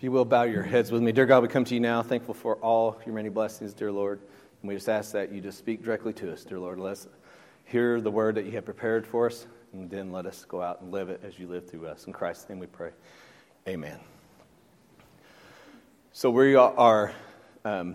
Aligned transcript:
If 0.00 0.04
you 0.04 0.12
will, 0.12 0.24
bow 0.24 0.44
your 0.44 0.62
heads 0.62 0.90
with 0.90 1.02
me. 1.02 1.12
Dear 1.12 1.26
God, 1.26 1.42
we 1.42 1.48
come 1.48 1.66
to 1.66 1.74
you 1.74 1.80
now, 1.80 2.02
thankful 2.02 2.32
for 2.32 2.56
all 2.56 2.98
your 3.04 3.14
many 3.14 3.28
blessings, 3.28 3.74
dear 3.74 3.92
Lord. 3.92 4.18
And 4.62 4.68
we 4.70 4.74
just 4.74 4.88
ask 4.88 5.12
that 5.12 5.30
you 5.30 5.42
just 5.42 5.58
speak 5.58 5.84
directly 5.84 6.14
to 6.14 6.32
us, 6.32 6.42
dear 6.42 6.58
Lord. 6.58 6.78
Let 6.78 6.92
us 6.92 7.06
hear 7.66 8.00
the 8.00 8.10
word 8.10 8.36
that 8.36 8.46
you 8.46 8.52
have 8.52 8.64
prepared 8.64 9.06
for 9.06 9.26
us, 9.26 9.46
and 9.74 9.90
then 9.90 10.10
let 10.10 10.24
us 10.24 10.46
go 10.46 10.62
out 10.62 10.80
and 10.80 10.90
live 10.90 11.10
it 11.10 11.20
as 11.22 11.38
you 11.38 11.48
live 11.48 11.68
through 11.68 11.86
us. 11.86 12.06
In 12.06 12.14
Christ's 12.14 12.48
name 12.48 12.60
we 12.60 12.66
pray. 12.66 12.92
Amen. 13.68 14.00
So 16.12 16.30
we 16.30 16.54
are 16.54 17.12
um, 17.66 17.94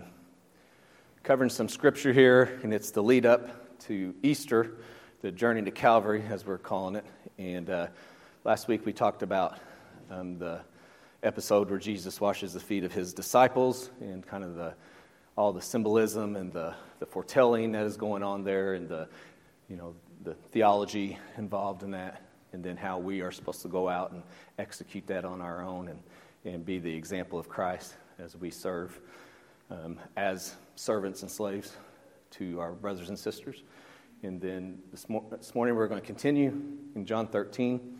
covering 1.24 1.50
some 1.50 1.68
scripture 1.68 2.12
here, 2.12 2.60
and 2.62 2.72
it's 2.72 2.92
the 2.92 3.02
lead 3.02 3.26
up 3.26 3.80
to 3.86 4.14
Easter, 4.22 4.76
the 5.22 5.32
journey 5.32 5.62
to 5.62 5.72
Calvary, 5.72 6.22
as 6.30 6.46
we're 6.46 6.56
calling 6.56 6.94
it. 6.94 7.04
And 7.36 7.68
uh, 7.68 7.88
last 8.44 8.68
week 8.68 8.86
we 8.86 8.92
talked 8.92 9.24
about 9.24 9.58
um, 10.08 10.38
the 10.38 10.60
episode 11.26 11.68
where 11.68 11.78
Jesus 11.78 12.20
washes 12.20 12.52
the 12.52 12.60
feet 12.60 12.84
of 12.84 12.92
his 12.92 13.12
disciples 13.12 13.90
and 14.00 14.24
kind 14.24 14.44
of 14.44 14.54
the 14.54 14.74
all 15.36 15.52
the 15.52 15.60
symbolism 15.60 16.36
and 16.36 16.52
the, 16.52 16.74
the 16.98 17.04
foretelling 17.04 17.72
that 17.72 17.84
is 17.84 17.96
going 17.96 18.22
on 18.22 18.44
there 18.44 18.74
and 18.74 18.88
the 18.88 19.08
you 19.68 19.76
know 19.76 19.94
the 20.22 20.34
theology 20.52 21.18
involved 21.36 21.82
in 21.82 21.90
that 21.90 22.22
and 22.52 22.62
then 22.64 22.76
how 22.76 22.96
we 22.98 23.20
are 23.20 23.32
supposed 23.32 23.60
to 23.60 23.68
go 23.68 23.88
out 23.88 24.12
and 24.12 24.22
execute 24.58 25.06
that 25.08 25.24
on 25.24 25.40
our 25.40 25.62
own 25.62 25.88
and, 25.88 26.00
and 26.44 26.64
be 26.64 26.78
the 26.78 26.94
example 26.94 27.38
of 27.38 27.48
Christ 27.48 27.96
as 28.18 28.36
we 28.36 28.50
serve 28.50 28.98
um, 29.70 29.98
as 30.16 30.54
servants 30.76 31.22
and 31.22 31.30
slaves 31.30 31.76
to 32.30 32.60
our 32.60 32.72
brothers 32.72 33.08
and 33.08 33.18
sisters. 33.18 33.64
And 34.22 34.40
then 34.40 34.78
this, 34.92 35.06
this 35.30 35.54
morning 35.54 35.74
we're 35.74 35.88
going 35.88 36.00
to 36.00 36.06
continue 36.06 36.62
in 36.94 37.04
John 37.04 37.26
13. 37.26 37.98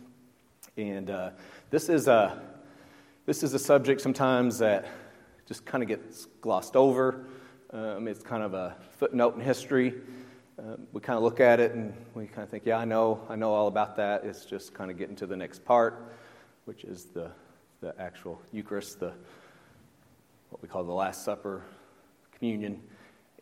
And 0.77 1.09
uh, 1.09 1.31
this 1.69 1.89
is 1.89 2.07
a 2.07 2.41
this 3.27 3.43
is 3.43 3.53
a 3.53 3.59
subject 3.59 3.99
sometimes 3.99 4.57
that 4.57 4.87
just 5.45 5.65
kind 5.65 5.83
of 5.83 5.89
gets 5.89 6.27
glossed 6.39 6.77
over. 6.77 7.25
Um, 7.71 8.07
it's 8.07 8.23
kind 8.23 8.41
of 8.41 8.53
a 8.53 8.77
footnote 8.99 9.35
in 9.35 9.41
history. 9.41 9.95
Uh, 10.57 10.77
we 10.93 11.01
kind 11.01 11.17
of 11.17 11.23
look 11.23 11.41
at 11.41 11.59
it 11.59 11.73
and 11.73 11.93
we 12.15 12.25
kind 12.25 12.43
of 12.43 12.49
think, 12.49 12.65
yeah, 12.65 12.77
I 12.77 12.85
know, 12.85 13.19
I 13.27 13.35
know 13.35 13.53
all 13.53 13.67
about 13.67 13.97
that. 13.97 14.23
It's 14.23 14.45
just 14.45 14.73
kind 14.73 14.89
of 14.89 14.97
getting 14.97 15.17
to 15.17 15.25
the 15.25 15.35
next 15.35 15.65
part, 15.65 16.15
which 16.63 16.85
is 16.85 17.03
the, 17.03 17.29
the 17.81 17.93
actual 17.99 18.41
Eucharist, 18.53 19.01
the, 19.01 19.11
what 20.49 20.61
we 20.61 20.69
call 20.69 20.85
the 20.85 20.93
Last 20.93 21.25
Supper, 21.25 21.63
communion. 22.31 22.81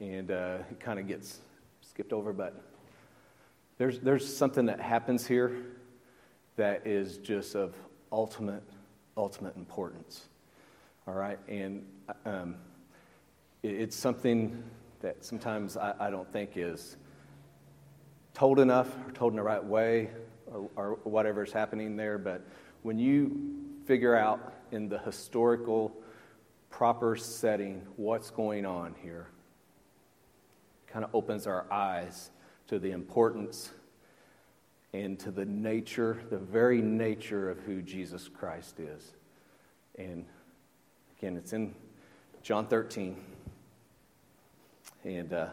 And 0.01 0.31
uh, 0.31 0.57
it 0.71 0.79
kind 0.79 0.97
of 0.97 1.07
gets 1.07 1.41
skipped 1.81 2.11
over, 2.11 2.33
but 2.33 2.59
there's, 3.77 3.99
there's 3.99 4.35
something 4.35 4.65
that 4.65 4.81
happens 4.81 5.27
here 5.27 5.55
that 6.55 6.87
is 6.87 7.19
just 7.19 7.53
of 7.53 7.75
ultimate 8.11 8.63
ultimate 9.17 9.55
importance. 9.55 10.27
All 11.07 11.13
right? 11.13 11.39
And 11.47 11.85
um, 12.25 12.55
it, 13.63 13.71
it's 13.71 13.95
something 13.95 14.63
that 15.01 15.23
sometimes 15.23 15.77
I, 15.77 15.93
I, 15.99 16.09
don't 16.09 16.31
think 16.31 16.51
is 16.55 16.97
told 18.33 18.59
enough 18.59 18.89
or 19.05 19.11
told 19.11 19.33
in 19.33 19.37
the 19.37 19.43
right 19.43 19.63
way 19.63 20.09
or, 20.47 20.69
or 20.75 20.89
whatever 21.03 21.43
is 21.43 21.51
happening 21.51 21.95
there. 21.95 22.17
But 22.17 22.45
when 22.81 22.97
you 22.97 23.55
figure 23.85 24.15
out 24.15 24.53
in 24.71 24.89
the 24.89 24.99
historical, 24.99 25.95
proper 26.69 27.15
setting 27.15 27.81
what's 27.95 28.31
going 28.31 28.65
on 28.65 28.95
here, 29.01 29.27
kind 30.87 31.05
of 31.05 31.13
opens 31.13 31.45
our 31.45 31.65
eyes 31.71 32.31
to 32.67 32.79
the 32.79 32.91
importance 32.91 33.71
and 35.03 35.19
to 35.19 35.29
the 35.29 35.43
nature, 35.43 36.21
the 36.29 36.37
very 36.37 36.81
nature 36.81 37.49
of 37.49 37.59
who 37.59 37.81
Jesus 37.81 38.29
Christ 38.29 38.79
is. 38.79 39.13
And 39.97 40.25
again, 41.17 41.35
it's 41.35 41.51
in 41.51 41.75
John 42.43 42.67
13. 42.67 43.17
And 45.03 45.33
uh, 45.33 45.47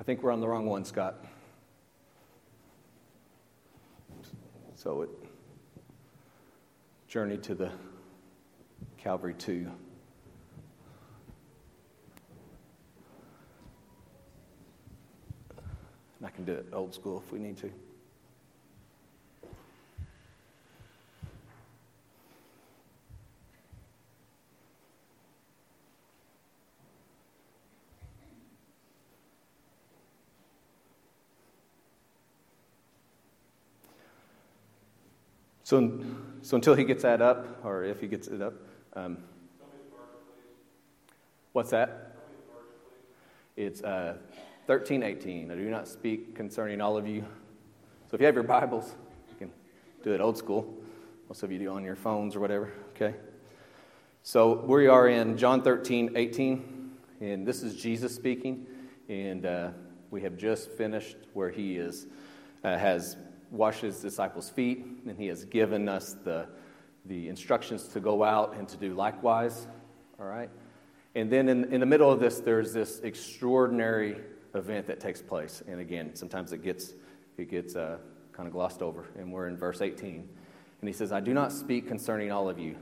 I 0.00 0.04
think 0.04 0.22
we're 0.22 0.32
on 0.32 0.40
the 0.40 0.48
wrong 0.48 0.64
one, 0.64 0.86
Scott. 0.86 1.22
So 4.74 5.02
it 5.02 5.10
journeyed 7.08 7.42
to 7.42 7.54
the 7.54 7.70
Calvary 8.96 9.34
2. 9.34 9.70
I 16.24 16.30
can 16.30 16.44
do 16.44 16.52
it 16.52 16.66
old 16.72 16.94
school 16.94 17.22
if 17.24 17.32
we 17.32 17.38
need 17.38 17.56
to. 17.58 17.70
So, 35.64 36.00
so 36.42 36.56
until 36.56 36.74
he 36.74 36.84
gets 36.84 37.02
that 37.02 37.22
up, 37.22 37.64
or 37.64 37.84
if 37.84 38.00
he 38.00 38.06
gets 38.06 38.28
it 38.28 38.42
up, 38.42 38.52
um, 38.94 39.16
what's 41.52 41.70
that? 41.70 42.16
It's 43.56 43.82
uh, 43.82 44.18
1318. 44.66 45.50
I 45.50 45.56
do 45.56 45.68
not 45.68 45.88
speak 45.88 46.36
concerning 46.36 46.80
all 46.80 46.96
of 46.96 47.08
you. 47.08 47.22
So 48.08 48.14
if 48.14 48.20
you 48.20 48.26
have 48.26 48.36
your 48.36 48.44
Bibles, 48.44 48.94
you 49.28 49.34
can 49.36 49.50
do 50.04 50.12
it 50.12 50.20
old 50.20 50.38
school. 50.38 50.72
Most 51.28 51.42
of 51.42 51.50
you 51.50 51.58
do 51.58 51.68
on 51.70 51.82
your 51.82 51.96
phones 51.96 52.36
or 52.36 52.40
whatever, 52.40 52.72
okay? 52.90 53.16
So 54.22 54.64
we 54.64 54.86
are 54.86 55.08
in 55.08 55.36
John 55.36 55.62
13, 55.62 56.12
18, 56.14 56.90
and 57.20 57.44
this 57.44 57.64
is 57.64 57.74
Jesus 57.74 58.14
speaking. 58.14 58.66
And 59.08 59.44
uh, 59.46 59.70
we 60.12 60.22
have 60.22 60.36
just 60.36 60.70
finished 60.70 61.16
where 61.32 61.50
he 61.50 61.76
is, 61.76 62.06
uh, 62.62 62.78
has 62.78 63.16
washed 63.50 63.80
his 63.80 63.98
disciples' 63.98 64.48
feet, 64.48 64.86
and 65.08 65.18
he 65.18 65.26
has 65.26 65.44
given 65.44 65.88
us 65.88 66.14
the, 66.22 66.46
the 67.06 67.28
instructions 67.28 67.88
to 67.88 67.98
go 67.98 68.22
out 68.22 68.54
and 68.56 68.68
to 68.68 68.76
do 68.76 68.94
likewise, 68.94 69.66
all 70.20 70.26
right? 70.26 70.50
And 71.16 71.32
then 71.32 71.48
in, 71.48 71.64
in 71.72 71.80
the 71.80 71.86
middle 71.86 72.12
of 72.12 72.20
this, 72.20 72.38
there's 72.38 72.72
this 72.72 73.00
extraordinary 73.00 74.18
event 74.54 74.86
that 74.86 75.00
takes 75.00 75.22
place. 75.22 75.62
And 75.66 75.80
again, 75.80 76.14
sometimes 76.14 76.52
it 76.52 76.62
gets, 76.62 76.92
it 77.36 77.50
gets 77.50 77.76
uh, 77.76 77.98
kind 78.32 78.46
of 78.46 78.52
glossed 78.52 78.82
over. 78.82 79.06
And 79.18 79.32
we're 79.32 79.48
in 79.48 79.56
verse 79.56 79.80
18. 79.80 80.28
And 80.80 80.88
he 80.88 80.92
says, 80.92 81.12
I 81.12 81.20
do 81.20 81.32
not 81.32 81.52
speak 81.52 81.88
concerning 81.88 82.32
all 82.32 82.48
of 82.48 82.58
you. 82.58 82.76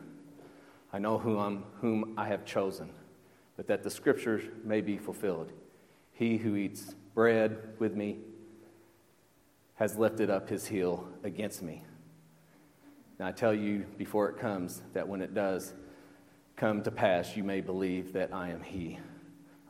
I 0.93 0.99
know 0.99 1.19
whom, 1.19 1.39
I'm, 1.39 1.65
whom 1.81 2.15
I 2.17 2.27
have 2.29 2.45
chosen, 2.45 2.91
but 3.57 3.67
that 3.69 3.83
the 3.83 3.91
scriptures 3.91 4.43
may 4.65 4.81
be 4.81 4.99
fulfilled. 4.99 5.53
He 6.13 6.37
who 6.37 6.57
eats 6.57 6.95
bread 7.15 7.59
with 7.79 7.95
me 7.95 8.19
has 9.77 9.97
lifted 9.97 10.31
up 10.31 10.49
his 10.49 10.67
heel 10.67 11.09
against 11.23 11.63
me. 11.63 11.85
Now 13.19 13.29
I 13.29 13.33
tell 13.33 13.55
you 13.55 13.87
before 13.99 14.29
it 14.29 14.39
comes 14.39 14.83
that 14.95 15.07
when 15.07 15.21
it 15.21 15.35
does 15.35 15.75
come 16.57 16.83
to 16.83 16.91
pass, 16.91 17.37
you 17.37 17.45
may 17.45 17.61
believe 17.61 18.13
that 18.15 18.35
I 18.35 18.51
am 18.51 18.63
he. 18.63 18.99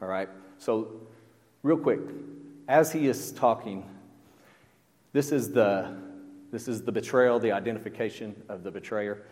All 0.00 0.08
right? 0.08 0.28
So 0.58 1.00
real 1.62 1.76
quick, 1.76 2.00
as 2.68 2.92
he 2.92 3.08
is 3.08 3.32
talking, 3.32 3.88
this 5.12 5.32
is 5.32 5.52
the 5.52 5.96
this 6.50 6.66
is 6.66 6.82
the 6.82 6.90
betrayal, 6.90 7.38
the 7.38 7.52
identification 7.52 8.34
of 8.48 8.64
the 8.64 8.70
betrayer. 8.70 9.22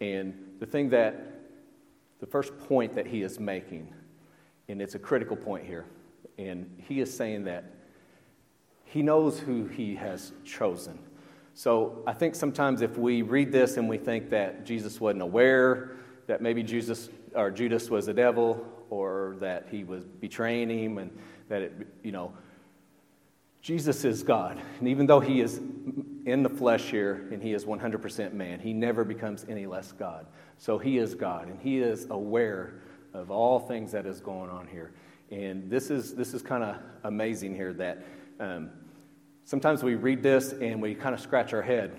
And 0.00 0.34
the 0.60 0.66
thing 0.66 0.90
that 0.90 1.40
the 2.20 2.26
first 2.26 2.56
point 2.56 2.94
that 2.94 3.06
he 3.06 3.22
is 3.22 3.40
making, 3.40 3.92
and 4.68 4.80
it's 4.80 4.94
a 4.94 4.98
critical 4.98 5.36
point 5.36 5.66
here, 5.66 5.86
and 6.38 6.70
he 6.86 7.00
is 7.00 7.14
saying 7.14 7.44
that 7.44 7.74
he 8.84 9.02
knows 9.02 9.40
who 9.40 9.66
he 9.66 9.94
has 9.96 10.32
chosen. 10.44 10.98
So 11.54 12.02
I 12.06 12.12
think 12.12 12.36
sometimes 12.36 12.80
if 12.80 12.96
we 12.96 13.22
read 13.22 13.50
this 13.50 13.76
and 13.76 13.88
we 13.88 13.98
think 13.98 14.30
that 14.30 14.64
Jesus 14.64 15.00
wasn't 15.00 15.22
aware 15.22 15.96
that 16.28 16.40
maybe 16.40 16.62
Jesus 16.62 17.08
or 17.34 17.50
Judas 17.50 17.90
was 17.90 18.06
the 18.06 18.14
devil 18.14 18.64
or 18.90 19.36
that 19.40 19.66
he 19.70 19.82
was 19.82 20.04
betraying 20.04 20.70
him 20.70 20.98
and 20.98 21.10
that 21.48 21.62
it, 21.62 21.72
you 22.02 22.12
know, 22.12 22.32
Jesus 23.60 24.04
is 24.04 24.22
God. 24.22 24.60
And 24.78 24.88
even 24.88 25.06
though 25.06 25.20
he 25.20 25.40
is 25.40 25.58
in 26.26 26.42
the 26.42 26.48
flesh 26.48 26.84
here 26.84 27.28
and 27.32 27.42
he 27.42 27.52
is 27.52 27.64
100% 27.64 28.32
man, 28.32 28.60
he 28.60 28.72
never 28.72 29.04
becomes 29.04 29.44
any 29.48 29.66
less 29.66 29.92
God. 29.92 30.26
So 30.58 30.78
he 30.78 30.98
is 30.98 31.14
God 31.14 31.48
and 31.48 31.60
he 31.60 31.78
is 31.78 32.06
aware 32.10 32.74
of 33.14 33.30
all 33.30 33.58
things 33.58 33.92
that 33.92 34.06
is 34.06 34.20
going 34.20 34.50
on 34.50 34.66
here. 34.66 34.92
And 35.30 35.68
this 35.70 35.90
is, 35.90 36.14
this 36.14 36.34
is 36.34 36.42
kind 36.42 36.64
of 36.64 36.76
amazing 37.04 37.54
here 37.54 37.72
that 37.74 38.04
um, 38.40 38.70
sometimes 39.44 39.82
we 39.82 39.94
read 39.94 40.22
this 40.22 40.52
and 40.52 40.80
we 40.80 40.94
kind 40.94 41.14
of 41.14 41.20
scratch 41.20 41.52
our 41.52 41.62
head. 41.62 41.96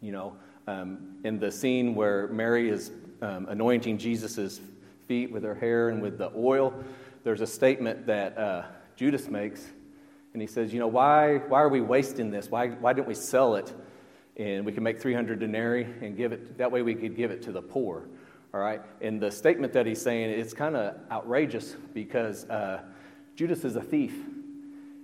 You 0.00 0.12
know, 0.12 0.36
um, 0.66 1.16
in 1.24 1.38
the 1.38 1.50
scene 1.50 1.94
where 1.94 2.28
Mary 2.28 2.70
is 2.70 2.92
um, 3.22 3.46
anointing 3.48 3.98
Jesus' 3.98 4.60
feet 5.06 5.30
with 5.30 5.42
her 5.42 5.54
hair 5.54 5.90
and 5.90 6.00
with 6.00 6.18
the 6.18 6.30
oil, 6.36 6.74
there's 7.24 7.40
a 7.40 7.46
statement 7.46 8.06
that 8.06 8.38
uh, 8.38 8.62
Judas 8.96 9.28
makes, 9.28 9.66
and 10.32 10.40
he 10.40 10.46
says, 10.46 10.72
You 10.72 10.78
know, 10.78 10.86
why, 10.86 11.38
why 11.38 11.60
are 11.60 11.68
we 11.68 11.80
wasting 11.80 12.30
this? 12.30 12.50
Why, 12.50 12.68
why 12.68 12.92
didn't 12.92 13.08
we 13.08 13.14
sell 13.14 13.56
it 13.56 13.74
and 14.36 14.66
we 14.66 14.72
can 14.72 14.82
make 14.82 15.00
300 15.00 15.38
denarii 15.38 15.86
and 16.02 16.16
give 16.16 16.32
it, 16.32 16.58
that 16.58 16.70
way 16.70 16.82
we 16.82 16.94
could 16.94 17.16
give 17.16 17.30
it 17.30 17.42
to 17.42 17.52
the 17.52 17.62
poor. 17.62 18.08
All 18.52 18.60
right? 18.60 18.82
And 19.00 19.20
the 19.20 19.30
statement 19.30 19.72
that 19.74 19.86
he's 19.86 20.02
saying, 20.02 20.30
it's 20.30 20.52
kind 20.52 20.76
of 20.76 20.96
outrageous 21.10 21.76
because 21.92 22.44
uh, 22.50 22.82
Judas 23.36 23.64
is 23.64 23.76
a 23.76 23.82
thief. 23.82 24.14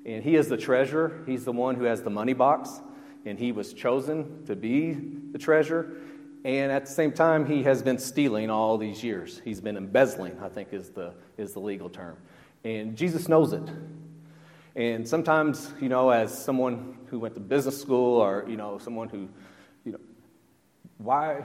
And 0.06 0.24
he 0.24 0.34
is 0.34 0.48
the 0.48 0.56
treasurer, 0.56 1.22
he's 1.26 1.44
the 1.44 1.52
one 1.52 1.74
who 1.74 1.84
has 1.84 2.02
the 2.02 2.10
money 2.10 2.32
box, 2.32 2.80
and 3.26 3.38
he 3.38 3.52
was 3.52 3.72
chosen 3.72 4.44
to 4.46 4.56
be 4.56 4.94
the 4.94 5.38
treasurer. 5.38 5.96
And 6.44 6.72
at 6.72 6.86
the 6.86 6.92
same 6.92 7.12
time, 7.12 7.44
he 7.44 7.62
has 7.64 7.82
been 7.82 7.98
stealing 7.98 8.48
all 8.48 8.78
these 8.78 9.04
years. 9.04 9.42
He's 9.44 9.60
been 9.60 9.76
embezzling, 9.76 10.38
I 10.40 10.48
think 10.48 10.72
is 10.72 10.88
the, 10.90 11.12
is 11.36 11.52
the 11.52 11.60
legal 11.60 11.90
term. 11.90 12.16
And 12.64 12.96
Jesus 12.96 13.28
knows 13.28 13.52
it. 13.52 13.68
And 14.74 15.06
sometimes, 15.06 15.72
you 15.80 15.88
know, 15.88 16.10
as 16.10 16.36
someone 16.36 16.96
who 17.06 17.18
went 17.18 17.34
to 17.34 17.40
business 17.40 17.78
school 17.78 18.18
or, 18.18 18.46
you 18.48 18.56
know, 18.56 18.78
someone 18.78 19.08
who, 19.08 19.28
you 19.84 19.92
know, 19.92 19.98
why, 20.98 21.44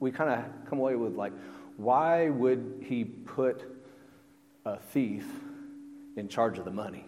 we 0.00 0.10
kind 0.10 0.30
of 0.30 0.68
come 0.68 0.78
away 0.78 0.94
with 0.94 1.14
like, 1.14 1.32
why 1.76 2.30
would 2.30 2.84
he 2.86 3.04
put 3.04 3.64
a 4.64 4.78
thief 4.78 5.26
in 6.16 6.28
charge 6.28 6.58
of 6.58 6.64
the 6.64 6.70
money? 6.70 7.04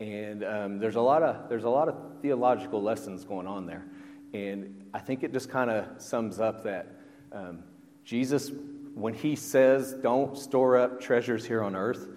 And 0.00 0.42
um, 0.42 0.78
there's, 0.78 0.96
a 0.96 1.00
lot 1.00 1.22
of, 1.22 1.48
there's 1.48 1.64
a 1.64 1.68
lot 1.68 1.88
of 1.88 1.96
theological 2.22 2.82
lessons 2.82 3.24
going 3.24 3.46
on 3.46 3.66
there. 3.66 3.84
And 4.32 4.81
I 4.94 4.98
think 4.98 5.22
it 5.22 5.32
just 5.32 5.48
kind 5.48 5.70
of 5.70 6.00
sums 6.00 6.38
up 6.38 6.64
that 6.64 6.86
um, 7.32 7.62
Jesus, 8.04 8.50
when 8.94 9.14
he 9.14 9.36
says, 9.36 9.94
don't 9.94 10.36
store 10.36 10.76
up 10.76 11.00
treasures 11.00 11.46
here 11.46 11.62
on 11.62 11.74
earth, 11.74 12.08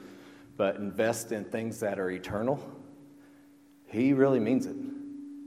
but 0.57 0.75
invest 0.75 1.31
in 1.31 1.45
things 1.45 1.79
that 1.79 1.99
are 1.99 2.09
eternal, 2.09 2.59
he 3.87 4.13
really 4.13 4.39
means 4.39 4.65
it. 4.65 4.75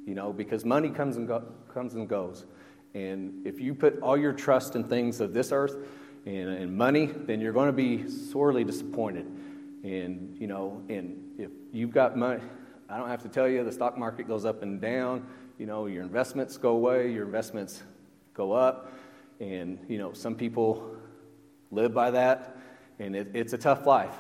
You 0.07 0.15
know, 0.15 0.33
because 0.33 0.65
money 0.65 0.89
comes 0.89 1.17
and, 1.17 1.29
go, 1.29 1.45
comes 1.73 1.95
and 1.95 2.09
goes. 2.09 2.47
And 2.95 3.47
if 3.47 3.61
you 3.61 3.75
put 3.75 4.01
all 4.01 4.17
your 4.17 4.33
trust 4.33 4.75
in 4.75 4.85
things 4.85 5.21
of 5.21 5.35
this 5.35 5.53
earth 5.53 5.77
and, 6.25 6.49
and 6.49 6.75
money, 6.75 7.07
then 7.07 7.41
you're 7.43 7.53
going 7.53 7.67
to 7.67 7.75
be 7.75 8.09
sorely 8.09 8.65
disappointed. 8.65 9.27
And, 9.85 10.35
you 10.41 10.47
know, 10.47 10.83
and 10.89 11.23
if 11.39 11.51
you've 11.73 11.93
got 11.93 12.17
money, 12.17 12.41
I 12.89 12.97
don't 12.97 13.09
have 13.09 13.23
to 13.23 13.29
tell 13.29 13.47
you, 13.47 13.63
the 13.65 13.73
stock 13.73 13.99
market 13.99 14.27
goes 14.27 14.47
up 14.47 14.63
and 14.63 14.81
down. 14.81 15.27
You 15.59 15.67
know, 15.67 15.87
your 15.87 16.05
investments 16.05 16.57
go 16.57 16.71
away, 16.71 17.11
your 17.13 17.27
investments 17.27 17.83
go 18.33 18.53
up. 18.53 18.93
And, 19.41 19.85
you 19.89 19.99
know, 19.99 20.13
some 20.13 20.37
people 20.37 20.97
live 21.73 21.93
by 21.93 22.13
that. 22.13 22.57
And 23.01 23.17
it, 23.17 23.31
it's 23.35 23.53
a 23.53 23.59
tough 23.59 23.85
life. 23.85 24.15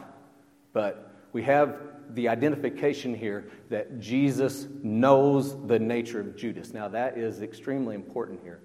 But 0.72 1.12
we 1.32 1.44
have 1.44 1.78
the 2.10 2.28
identification 2.28 3.14
here 3.14 3.50
that 3.68 4.00
Jesus 4.00 4.66
knows 4.82 5.64
the 5.66 5.78
nature 5.78 6.20
of 6.20 6.36
Judas. 6.36 6.74
Now, 6.74 6.88
that 6.88 7.16
is 7.16 7.40
extremely 7.40 7.94
important 7.94 8.40
here 8.42 8.60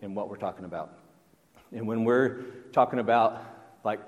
in 0.00 0.14
what 0.14 0.28
we're 0.28 0.36
talking 0.36 0.66
about. 0.66 0.98
And 1.72 1.86
when 1.86 2.04
we're 2.04 2.42
talking 2.72 2.98
about, 2.98 3.42
like, 3.84 4.00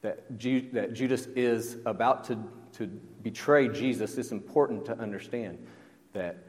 that, 0.00 0.38
Ju- 0.38 0.70
that 0.72 0.94
Judas 0.94 1.26
is 1.36 1.76
about 1.84 2.24
to, 2.24 2.38
to 2.74 2.86
betray 3.22 3.68
Jesus, 3.68 4.16
it's 4.16 4.32
important 4.32 4.86
to 4.86 4.98
understand 4.98 5.58
that 6.14 6.47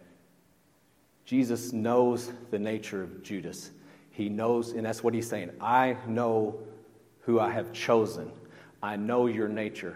Jesus 1.30 1.72
knows 1.74 2.32
the 2.50 2.58
nature 2.58 3.04
of 3.04 3.22
Judas. 3.22 3.70
He 4.10 4.30
knows, 4.30 4.72
and 4.72 4.84
that's 4.84 5.04
what 5.04 5.14
he's 5.14 5.30
saying 5.30 5.52
I 5.62 5.96
know 6.08 6.58
who 7.20 7.40
I 7.40 7.52
have 7.52 7.72
chosen, 7.72 8.32
I 8.82 8.96
know 8.96 9.28
your 9.28 9.48
nature. 9.48 9.96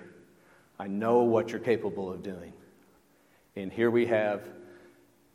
I 0.77 0.85
know 0.85 1.23
what 1.23 1.49
you're 1.49 1.59
capable 1.59 2.13
of 2.13 2.21
doing. 2.21 2.53
And 3.55 3.73
here 3.73 3.89
we 3.89 4.05
have 4.05 4.47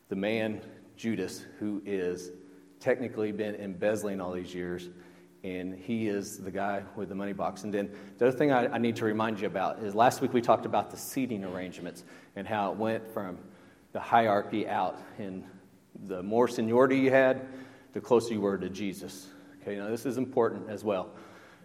the 0.08 0.14
man, 0.14 0.60
Judas, 0.96 1.44
who 1.58 1.82
is 1.84 2.30
technically 2.78 3.32
been 3.32 3.56
embezzling 3.56 4.20
all 4.20 4.30
these 4.30 4.54
years, 4.54 4.90
and 5.42 5.74
he 5.74 6.06
is 6.06 6.38
the 6.38 6.52
guy 6.52 6.84
with 6.94 7.08
the 7.08 7.14
money 7.16 7.32
box. 7.32 7.64
And 7.64 7.74
then 7.74 7.90
the 8.18 8.28
other 8.28 8.38
thing 8.38 8.52
I, 8.52 8.72
I 8.72 8.78
need 8.78 8.94
to 8.96 9.04
remind 9.04 9.40
you 9.40 9.48
about 9.48 9.80
is 9.80 9.96
last 9.96 10.20
week 10.20 10.32
we 10.32 10.42
talked 10.42 10.64
about 10.64 10.92
the 10.92 10.96
seating 10.96 11.44
arrangements 11.44 12.04
and 12.36 12.46
how 12.46 12.70
it 12.70 12.78
went 12.78 13.12
from 13.12 13.36
the 13.92 13.98
hierarchy 13.98 14.68
out. 14.68 14.96
And 15.18 15.42
the 16.06 16.22
more 16.22 16.48
seniority 16.48 16.98
you 16.98 17.10
had, 17.10 17.46
the 17.92 18.00
closer 18.00 18.34
you 18.34 18.40
were 18.40 18.58
to 18.58 18.68
Jesus. 18.68 19.28
Okay, 19.62 19.76
now 19.76 19.88
this 19.88 20.06
is 20.06 20.18
important 20.18 20.68
as 20.70 20.84
well. 20.84 21.10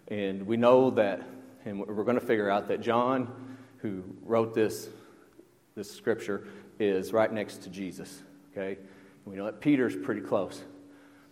And 0.08 0.46
we 0.46 0.58
know 0.58 0.90
that, 0.92 1.22
and 1.66 1.80
we're 1.80 2.04
going 2.04 2.20
to 2.20 2.26
figure 2.26 2.50
out 2.50 2.68
that 2.68 2.82
John 2.82 3.32
who 3.84 4.02
wrote 4.24 4.54
this, 4.54 4.90
this 5.76 5.92
scripture, 5.92 6.48
is 6.80 7.12
right 7.12 7.32
next 7.32 7.64
to 7.64 7.70
Jesus. 7.70 8.24
Okay? 8.52 8.80
We 9.26 9.36
know 9.36 9.46
that 9.46 9.60
Peter's 9.60 9.96
pretty 9.96 10.22
close. 10.22 10.64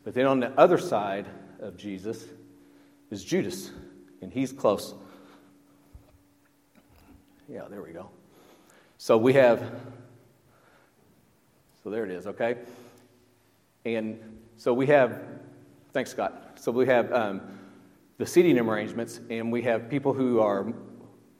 But 0.03 0.13
then 0.13 0.25
on 0.25 0.39
the 0.39 0.51
other 0.59 0.77
side 0.77 1.27
of 1.59 1.77
Jesus 1.77 2.25
is 3.09 3.23
Judas, 3.23 3.71
and 4.21 4.31
he's 4.33 4.51
close. 4.51 4.93
Yeah, 7.47 7.63
there 7.69 7.81
we 7.81 7.91
go. 7.91 8.09
So 8.97 9.17
we 9.17 9.33
have, 9.33 9.59
so 11.83 11.89
there 11.89 12.05
it 12.05 12.11
is, 12.11 12.27
okay? 12.27 12.57
And 13.86 14.19
so 14.57 14.74
we 14.74 14.88
have, 14.88 15.22
thanks, 15.94 16.12
Scott. 16.12 16.60
So 16.60 16.72
we 16.72 16.86
have 16.88 17.12
um, 17.12 17.42
the 18.18 18.25
seating 18.25 18.60
arrangements, 18.60 19.19
and 19.30 19.51
we 19.51 19.62
have 19.63 19.89
people 19.89 20.13
who 20.13 20.39
are 20.39 20.74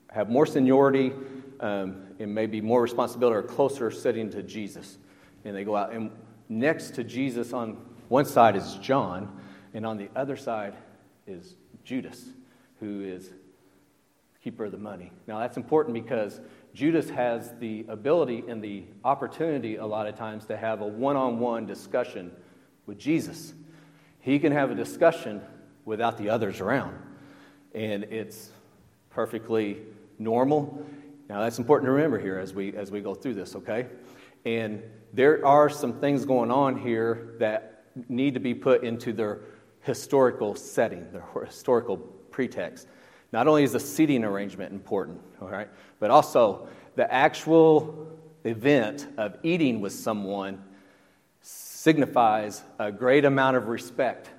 have 0.10 0.30
more 0.30 0.46
seniority 0.46 1.14
um, 1.62 2.08
and 2.20 2.36
maybe 2.36 2.60
more 2.60 2.82
responsibility 2.82 3.38
or 3.38 3.44
closer 3.44 3.90
sitting 3.90 4.30
to 4.32 4.44
Jesus. 4.44 4.98
And 5.46 5.56
they 5.56 5.64
go 5.64 5.76
out. 5.76 5.94
And 5.94 6.12
next 6.50 6.96
to 6.96 7.04
Jesus 7.04 7.54
on 7.54 7.78
one 8.10 8.26
side 8.26 8.56
is 8.56 8.76
John, 8.82 9.40
and 9.74 9.86
on 9.86 9.98
the 9.98 10.10
other 10.16 10.36
side 10.36 10.74
is 11.28 11.56
Judas, 11.86 12.26
who 12.80 13.02
is 13.02 13.32
keeper 14.44 14.66
of 14.66 14.72
the 14.72 14.78
money. 14.78 15.12
Now 15.28 15.40
that's 15.40 15.56
important 15.56 15.94
because 15.94 16.42
Judas 16.74 17.10
has 17.10 17.54
the 17.60 17.86
ability 17.90 18.44
and 18.48 18.64
the 18.64 18.86
opportunity 19.04 19.76
a 19.76 19.86
lot 19.86 20.08
of 20.08 20.16
times 20.16 20.46
to 20.46 20.58
have 20.58 20.82
a 20.82 20.88
one 20.88 21.16
on 21.16 21.40
one 21.40 21.66
discussion 21.66 22.32
with 22.86 22.98
Jesus. 22.98 23.54
He 24.22 24.40
can 24.40 24.52
have 24.52 24.72
a 24.72 24.76
discussion 24.76 25.42
without 25.86 26.18
the 26.18 26.30
others 26.30 26.62
around. 26.62 26.98
And 27.74 28.04
it's 28.06 28.50
perfectly 29.10 29.80
normal. 30.20 30.86
Now, 31.28 31.42
that's 31.42 31.60
important 31.60 31.88
to 31.88 31.92
remember 31.92 32.20
here 32.20 32.38
as 32.38 32.54
we, 32.54 32.76
as 32.76 32.92
we 32.92 33.02
go 33.02 33.16
through 33.16 33.34
this, 33.34 33.56
okay? 33.56 33.88
And 34.46 34.84
there 35.14 35.46
are 35.46 35.70
some 35.70 36.00
things 36.00 36.26
going 36.26 36.52
on 36.52 36.78
here 36.78 37.36
that 37.40 37.86
need 38.08 38.34
to 38.34 38.40
be 38.40 38.54
put 38.54 38.84
into 38.84 39.12
their 39.14 39.42
historical 39.82 40.56
setting, 40.56 41.12
their 41.12 41.26
historical 41.46 41.98
pretext. 41.98 42.88
Not 43.32 43.48
only 43.48 43.64
is 43.64 43.72
the 43.72 43.80
seating 43.80 44.24
arrangement 44.24 44.74
important, 44.74 45.22
all 45.42 45.48
right, 45.48 45.70
but 46.00 46.12
also 46.12 46.68
the 46.96 47.12
actual 47.12 48.08
event 48.44 49.08
of 49.18 49.38
eating 49.44 49.82
with 49.82 49.94
someone 49.94 50.62
signifies 51.42 52.62
a 52.80 52.92
great 52.92 53.26
amount 53.26 53.58
of 53.58 53.68
respect. 53.68 54.30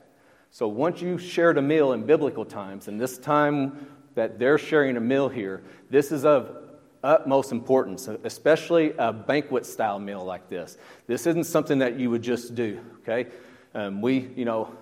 So 0.51 0.69
once 0.69 1.01
you 1.01 1.17
shared 1.17 1.57
a 1.57 1.63
meal 1.63 1.93
in 1.93 2.05
biblical 2.05 2.45
times, 2.45 2.89
and 2.89 3.01
this 3.01 3.17
time 3.17 3.87
that 4.15 4.39
they're 4.39 4.59
sharing 4.59 4.97
a 4.97 5.01
meal 5.01 5.29
here, 5.29 5.63
this 5.89 6.13
is 6.13 6.25
of 6.25 6.59
utmost 7.03 7.51
importance, 7.51 8.09
especially 8.25 8.93
a 8.99 9.13
banquet 9.13 9.67
style 9.67 9.99
meal 9.99 10.25
like 10.25 10.49
this. 10.49 10.77
This 11.07 11.27
isn't 11.27 11.45
something 11.45 11.79
that 11.79 11.99
you 11.99 12.11
would 12.11 12.23
just 12.23 12.55
do, 12.55 12.81
okay? 13.01 13.31
Um, 13.75 14.03
we, 14.03 14.31
you 14.37 14.45
know, 14.45 14.77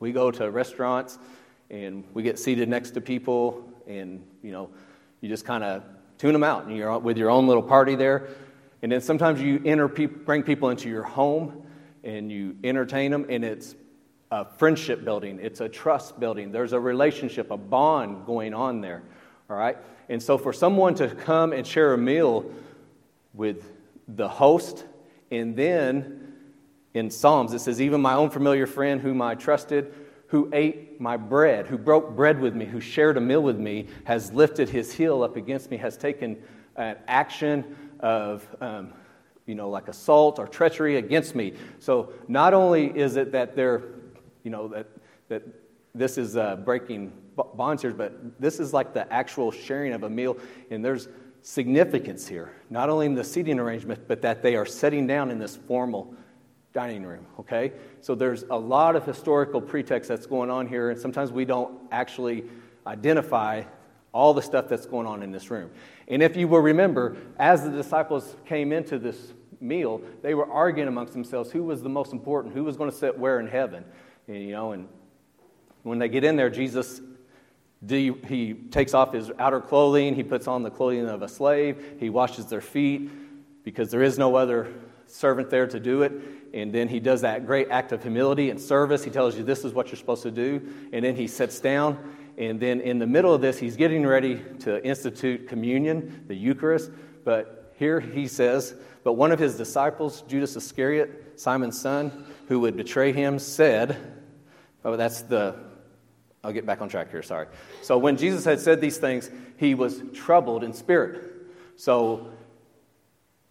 we 0.00 0.12
go 0.12 0.30
to 0.32 0.50
restaurants 0.50 1.18
and 1.72 2.04
we 2.12 2.22
get 2.22 2.38
seated 2.38 2.68
next 2.68 2.90
to 2.92 3.00
people 3.00 3.64
and, 3.88 4.22
you 4.42 4.52
know, 4.52 4.68
you 5.20 5.28
just 5.28 5.44
kind 5.44 5.64
of 5.64 5.82
tune 6.18 6.32
them 6.32 6.44
out 6.44 6.66
and 6.66 6.76
you're 6.76 6.96
with 6.98 7.16
your 7.16 7.30
own 7.30 7.48
little 7.48 7.62
party 7.62 7.96
there. 7.96 8.28
And 8.82 8.92
then 8.92 9.00
sometimes 9.00 9.40
you 9.40 9.60
enter 9.64 9.88
pe- 9.88 10.06
bring 10.06 10.42
people 10.42 10.68
into 10.68 10.88
your 10.88 11.02
home 11.02 11.66
and 12.04 12.30
you 12.30 12.56
entertain 12.62 13.10
them 13.10 13.26
and 13.28 13.44
it's 13.44 13.74
a 14.30 14.44
friendship 14.44 15.04
building, 15.04 15.38
it's 15.42 15.60
a 15.60 15.68
trust 15.68 16.20
building. 16.20 16.52
There's 16.52 16.72
a 16.72 16.80
relationship, 16.80 17.50
a 17.50 17.56
bond 17.56 18.26
going 18.26 18.54
on 18.54 18.80
there. 18.80 19.02
All 19.48 19.56
right? 19.56 19.76
And 20.08 20.22
so 20.22 20.36
for 20.36 20.52
someone 20.52 20.94
to 20.96 21.08
come 21.08 21.52
and 21.52 21.66
share 21.66 21.94
a 21.94 21.98
meal 21.98 22.50
with 23.34 23.72
the 24.08 24.28
host, 24.28 24.84
and 25.30 25.56
then 25.56 26.34
in 26.92 27.10
Psalms 27.10 27.52
it 27.54 27.60
says, 27.60 27.80
Even 27.80 28.00
my 28.00 28.14
own 28.14 28.30
familiar 28.30 28.66
friend 28.66 29.00
whom 29.00 29.22
I 29.22 29.34
trusted, 29.34 29.94
who 30.32 30.50
ate 30.52 31.00
my 31.00 31.16
bread, 31.16 31.68
who 31.68 31.78
broke 31.78 32.16
bread 32.16 32.40
with 32.40 32.54
me, 32.56 32.64
who 32.64 32.80
shared 32.80 33.16
a 33.16 33.20
meal 33.20 33.42
with 33.42 33.58
me, 33.58 33.86
has 34.02 34.32
lifted 34.32 34.68
his 34.68 34.92
heel 34.92 35.22
up 35.22 35.36
against 35.36 35.70
me, 35.70 35.76
has 35.76 35.96
taken 35.96 36.42
an 36.76 36.96
action 37.06 37.76
of. 38.00 38.44
Um, 38.60 38.92
you 39.44 39.56
know, 39.56 39.68
like 39.68 39.88
assault 39.88 40.38
or 40.38 40.46
treachery 40.46 40.98
against 40.98 41.34
me. 41.34 41.52
So 41.80 42.12
not 42.28 42.54
only 42.54 42.86
is 42.96 43.16
it 43.16 43.32
that 43.32 43.56
they're 43.56 43.82
you 44.44 44.50
know, 44.50 44.68
that, 44.68 44.86
that 45.28 45.42
this 45.94 46.18
is 46.18 46.36
uh, 46.36 46.56
breaking 46.56 47.12
bonds 47.54 47.82
here, 47.82 47.92
but 47.92 48.40
this 48.40 48.60
is 48.60 48.72
like 48.72 48.94
the 48.94 49.10
actual 49.12 49.50
sharing 49.50 49.92
of 49.92 50.02
a 50.02 50.10
meal, 50.10 50.36
and 50.70 50.84
there's 50.84 51.08
significance 51.42 52.26
here, 52.26 52.52
not 52.70 52.88
only 52.88 53.06
in 53.06 53.14
the 53.14 53.24
seating 53.24 53.58
arrangement, 53.58 54.06
but 54.06 54.22
that 54.22 54.42
they 54.42 54.54
are 54.56 54.66
sitting 54.66 55.06
down 55.06 55.30
in 55.30 55.38
this 55.38 55.56
formal 55.56 56.14
dining 56.72 57.04
room, 57.04 57.26
okay? 57.38 57.72
So 58.00 58.14
there's 58.14 58.44
a 58.50 58.56
lot 58.56 58.96
of 58.96 59.04
historical 59.04 59.60
pretext 59.60 60.08
that's 60.08 60.26
going 60.26 60.50
on 60.50 60.66
here, 60.66 60.90
and 60.90 60.98
sometimes 60.98 61.30
we 61.30 61.44
don't 61.44 61.78
actually 61.90 62.44
identify 62.86 63.62
all 64.12 64.34
the 64.34 64.42
stuff 64.42 64.68
that's 64.68 64.86
going 64.86 65.06
on 65.06 65.22
in 65.22 65.32
this 65.32 65.50
room. 65.50 65.70
And 66.08 66.22
if 66.22 66.36
you 66.36 66.48
will 66.48 66.60
remember, 66.60 67.16
as 67.38 67.64
the 67.64 67.70
disciples 67.70 68.36
came 68.44 68.72
into 68.72 68.98
this 68.98 69.32
meal, 69.60 70.02
they 70.22 70.34
were 70.34 70.50
arguing 70.50 70.88
amongst 70.88 71.12
themselves 71.12 71.50
who 71.50 71.62
was 71.62 71.82
the 71.82 71.88
most 71.88 72.12
important, 72.12 72.54
who 72.54 72.64
was 72.64 72.76
going 72.76 72.90
to 72.90 72.96
sit 72.96 73.16
where 73.18 73.40
in 73.40 73.46
heaven. 73.46 73.84
And, 74.28 74.42
you 74.42 74.52
know, 74.52 74.72
and 74.72 74.88
when 75.82 75.98
they 75.98 76.08
get 76.08 76.24
in 76.24 76.36
there, 76.36 76.50
Jesus 76.50 77.00
he 77.88 78.54
takes 78.70 78.94
off 78.94 79.12
his 79.12 79.30
outer 79.38 79.60
clothing, 79.60 80.14
he 80.14 80.22
puts 80.22 80.46
on 80.46 80.62
the 80.62 80.70
clothing 80.70 81.08
of 81.08 81.22
a 81.22 81.28
slave, 81.28 81.96
he 81.98 82.10
washes 82.10 82.46
their 82.46 82.60
feet 82.60 83.10
because 83.64 83.90
there 83.90 84.02
is 84.02 84.18
no 84.18 84.36
other 84.36 84.72
servant 85.06 85.50
there 85.50 85.66
to 85.66 85.80
do 85.80 86.02
it. 86.02 86.12
And 86.54 86.72
then 86.72 86.88
he 86.88 87.00
does 87.00 87.22
that 87.22 87.46
great 87.46 87.68
act 87.70 87.92
of 87.92 88.02
humility 88.02 88.50
and 88.50 88.60
service. 88.60 89.02
He 89.02 89.10
tells 89.10 89.36
you 89.36 89.42
this 89.42 89.64
is 89.64 89.72
what 89.72 89.88
you're 89.88 89.96
supposed 89.96 90.22
to 90.24 90.30
do. 90.30 90.60
And 90.92 91.04
then 91.04 91.16
he 91.16 91.26
sits 91.26 91.60
down. 91.60 92.14
And 92.36 92.60
then 92.60 92.80
in 92.80 92.98
the 92.98 93.06
middle 93.06 93.32
of 93.32 93.40
this, 93.40 93.58
he's 93.58 93.76
getting 93.76 94.06
ready 94.06 94.42
to 94.60 94.84
institute 94.84 95.48
communion, 95.48 96.24
the 96.28 96.34
Eucharist. 96.34 96.90
But 97.24 97.72
here 97.76 98.00
he 98.00 98.28
says, 98.28 98.74
But 99.04 99.14
one 99.14 99.32
of 99.32 99.38
his 99.38 99.56
disciples, 99.56 100.22
Judas 100.28 100.56
Iscariot, 100.56 101.40
Simon's 101.40 101.80
son, 101.80 102.26
who 102.48 102.60
would 102.60 102.76
betray 102.76 103.12
him, 103.12 103.38
said, 103.38 103.96
Oh, 104.84 104.96
that's 104.96 105.22
the 105.22 105.56
I'll 106.44 106.52
get 106.52 106.66
back 106.66 106.80
on 106.80 106.88
track 106.88 107.10
here, 107.10 107.22
sorry. 107.22 107.46
So 107.82 107.96
when 107.98 108.16
Jesus 108.16 108.44
had 108.44 108.58
said 108.58 108.80
these 108.80 108.98
things, 108.98 109.30
he 109.56 109.74
was 109.74 110.02
troubled 110.12 110.64
in 110.64 110.72
spirit. 110.72 111.32
So 111.76 112.32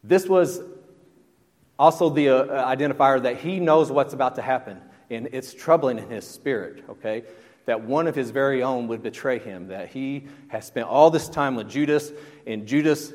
this 0.04 0.28
was 0.28 0.62
also 1.82 2.12
the 2.12 2.30
uh, 2.30 2.76
identifier 2.76 3.20
that 3.24 3.38
he 3.38 3.60
knows 3.60 3.92
what's 3.92 4.14
about 4.14 4.36
to 4.36 4.42
happen, 4.44 4.80
and 5.10 5.28
it's 5.32 5.52
troubling 5.52 5.98
in 5.98 6.08
his 6.12 6.28
spirit, 6.28 6.84
okay? 6.88 7.24
That 7.66 7.82
one 7.84 8.06
of 8.06 8.14
his 8.14 8.30
very 8.30 8.62
own 8.62 8.88
would 8.88 9.02
betray 9.02 9.40
him, 9.40 9.68
that 9.70 9.90
he 9.90 10.28
has 10.50 10.68
spent 10.68 10.88
all 10.88 11.10
this 11.10 11.28
time 11.28 11.56
with 11.56 11.68
Judas, 11.68 12.12
and 12.46 12.68
Judas 12.68 13.14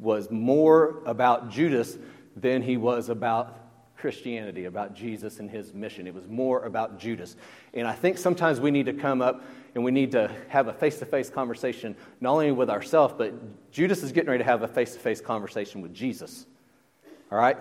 was 0.00 0.32
more 0.32 1.00
about 1.06 1.48
Judas 1.48 1.96
than 2.34 2.60
he 2.60 2.76
was 2.76 3.08
about 3.08 3.56
Christianity, 3.96 4.64
about 4.64 4.94
Jesus 4.94 5.38
and 5.38 5.48
his 5.48 5.72
mission. 5.72 6.08
It 6.08 6.14
was 6.14 6.26
more 6.26 6.64
about 6.64 6.98
Judas. 6.98 7.36
And 7.72 7.86
I 7.86 7.92
think 7.92 8.18
sometimes 8.18 8.58
we 8.58 8.72
need 8.72 8.86
to 8.86 8.92
come 8.92 9.22
up 9.22 9.44
and 9.76 9.84
we 9.84 9.92
need 9.92 10.10
to 10.12 10.28
have 10.48 10.66
a 10.66 10.72
face 10.72 10.98
to 10.98 11.06
face 11.06 11.30
conversation, 11.30 11.94
not 12.20 12.32
only 12.32 12.50
with 12.50 12.68
ourselves, 12.68 13.14
but 13.16 13.32
Judas 13.70 14.02
is 14.02 14.10
getting 14.10 14.30
ready 14.30 14.42
to 14.42 14.50
have 14.50 14.62
a 14.62 14.68
face 14.68 14.94
to 14.94 14.98
face 14.98 15.20
conversation 15.20 15.82
with 15.82 15.94
Jesus. 15.94 16.46
All 17.30 17.38
right? 17.38 17.56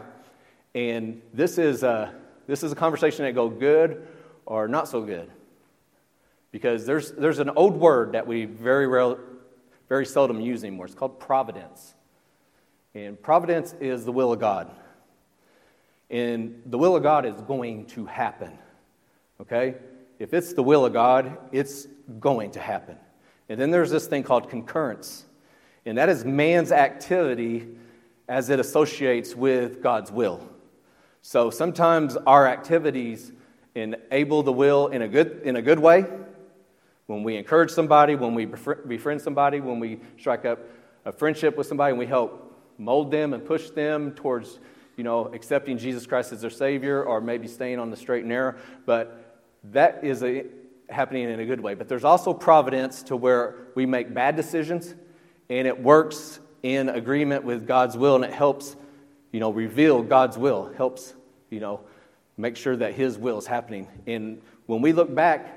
And 0.77 1.23
this 1.33 1.57
is, 1.57 1.81
a, 1.81 2.13
this 2.45 2.61
is 2.61 2.71
a 2.71 2.75
conversation 2.75 3.25
that 3.25 3.31
go 3.31 3.49
good 3.49 4.07
or 4.45 4.67
not 4.67 4.87
so 4.87 5.01
good. 5.01 5.27
Because 6.51 6.85
there's, 6.85 7.13
there's 7.13 7.39
an 7.39 7.49
old 7.49 7.75
word 7.75 8.11
that 8.11 8.27
we 8.27 8.45
very, 8.45 8.85
rarely, 8.85 9.17
very 9.89 10.05
seldom 10.05 10.39
use 10.39 10.63
anymore. 10.63 10.85
It's 10.85 10.93
called 10.93 11.19
providence. 11.19 11.95
And 12.93 13.19
providence 13.19 13.73
is 13.79 14.05
the 14.05 14.11
will 14.11 14.31
of 14.31 14.39
God. 14.39 14.69
And 16.11 16.61
the 16.67 16.77
will 16.77 16.95
of 16.95 17.01
God 17.01 17.25
is 17.25 17.41
going 17.41 17.87
to 17.87 18.05
happen. 18.05 18.55
Okay? 19.41 19.77
If 20.19 20.31
it's 20.31 20.53
the 20.53 20.61
will 20.61 20.85
of 20.85 20.93
God, 20.93 21.39
it's 21.51 21.87
going 22.19 22.51
to 22.51 22.59
happen. 22.59 22.97
And 23.49 23.59
then 23.59 23.71
there's 23.71 23.89
this 23.89 24.05
thing 24.05 24.21
called 24.21 24.47
concurrence. 24.47 25.25
And 25.87 25.97
that 25.97 26.07
is 26.07 26.23
man's 26.23 26.71
activity 26.71 27.67
as 28.29 28.51
it 28.51 28.59
associates 28.59 29.35
with 29.35 29.81
God's 29.81 30.11
will. 30.11 30.47
So 31.27 31.49
sometimes 31.49 32.15
our 32.15 32.47
activities 32.47 33.33
enable 33.75 34.43
the 34.43 34.53
will 34.53 34.87
in 34.87 35.01
a 35.01 35.09
good, 35.09 35.41
in 35.43 35.57
a 35.57 35.61
good 35.61 35.77
way. 35.77 36.05
When 37.07 37.21
we 37.21 37.35
encourage 37.35 37.69
somebody, 37.69 38.15
when 38.15 38.33
we 38.33 38.45
befriend 38.45 39.21
somebody, 39.21 39.59
when 39.59 39.81
we 39.81 39.99
strike 40.17 40.45
up 40.45 40.59
a 41.03 41.11
friendship 41.11 41.57
with 41.57 41.67
somebody 41.67 41.89
and 41.89 41.99
we 41.99 42.05
help 42.05 42.57
mold 42.77 43.11
them 43.11 43.33
and 43.33 43.43
push 43.43 43.69
them 43.71 44.11
towards 44.11 44.57
you 44.95 45.03
know, 45.03 45.25
accepting 45.33 45.77
Jesus 45.77 46.07
Christ 46.07 46.31
as 46.31 46.39
their 46.39 46.49
Savior 46.49 47.03
or 47.03 47.19
maybe 47.19 47.49
staying 47.49 47.77
on 47.77 47.91
the 47.91 47.97
straight 47.97 48.21
and 48.21 48.29
narrow. 48.29 48.55
But 48.85 49.41
that 49.73 50.05
is 50.05 50.23
a, 50.23 50.45
happening 50.87 51.29
in 51.29 51.41
a 51.41 51.45
good 51.45 51.59
way. 51.59 51.73
But 51.73 51.89
there's 51.89 52.05
also 52.05 52.33
providence 52.33 53.03
to 53.03 53.17
where 53.17 53.67
we 53.75 53.85
make 53.85 54.13
bad 54.13 54.37
decisions 54.37 54.95
and 55.49 55.67
it 55.67 55.83
works 55.83 56.39
in 56.63 56.87
agreement 56.87 57.43
with 57.43 57.67
God's 57.67 57.97
will 57.97 58.15
and 58.15 58.23
it 58.23 58.31
helps, 58.31 58.77
you 59.33 59.41
know, 59.41 59.51
reveal 59.51 60.01
God's 60.03 60.37
will, 60.37 60.71
helps, 60.77 61.15
you 61.49 61.59
know, 61.59 61.81
make 62.37 62.55
sure 62.55 62.75
that 62.75 62.93
His 62.93 63.17
will 63.17 63.37
is 63.37 63.47
happening. 63.47 63.87
And 64.05 64.41
when 64.65 64.81
we 64.81 64.93
look 64.93 65.13
back, 65.13 65.53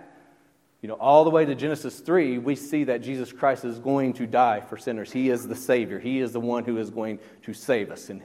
you 0.82 0.88
know, 0.88 0.94
all 0.94 1.24
the 1.24 1.30
way 1.30 1.44
to 1.44 1.54
Genesis 1.54 2.00
3, 2.00 2.38
we 2.38 2.56
see 2.56 2.84
that 2.84 3.02
Jesus 3.02 3.32
Christ 3.32 3.64
is 3.64 3.78
going 3.78 4.14
to 4.14 4.26
die 4.26 4.60
for 4.60 4.78
sinners. 4.78 5.12
He 5.12 5.28
is 5.28 5.46
the 5.46 5.56
Savior. 5.56 5.98
He 5.98 6.20
is 6.20 6.32
the 6.32 6.40
one 6.40 6.64
who 6.64 6.78
is 6.78 6.88
going 6.90 7.18
to 7.42 7.52
save 7.52 7.90
us. 7.90 8.08
And 8.08 8.22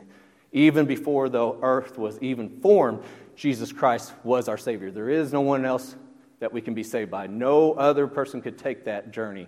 even 0.54 0.86
before 0.86 1.28
the 1.28 1.54
earth 1.62 1.98
was 1.98 2.18
even 2.22 2.62
formed, 2.62 3.04
Jesus 3.36 3.74
Christ 3.74 4.14
was 4.24 4.48
our 4.48 4.58
Savior. 4.58 4.90
There 4.90 5.10
is 5.10 5.34
no 5.34 5.42
one 5.42 5.66
else 5.66 5.98
that 6.40 6.54
we 6.54 6.62
can 6.62 6.74
be 6.74 6.84
saved 6.84 7.12
by. 7.12 7.28
No 7.28 7.74
other 7.74 8.08
person 8.08 8.42
could 8.42 8.58
take 8.58 8.86
that 8.86 9.12
journey 9.12 9.48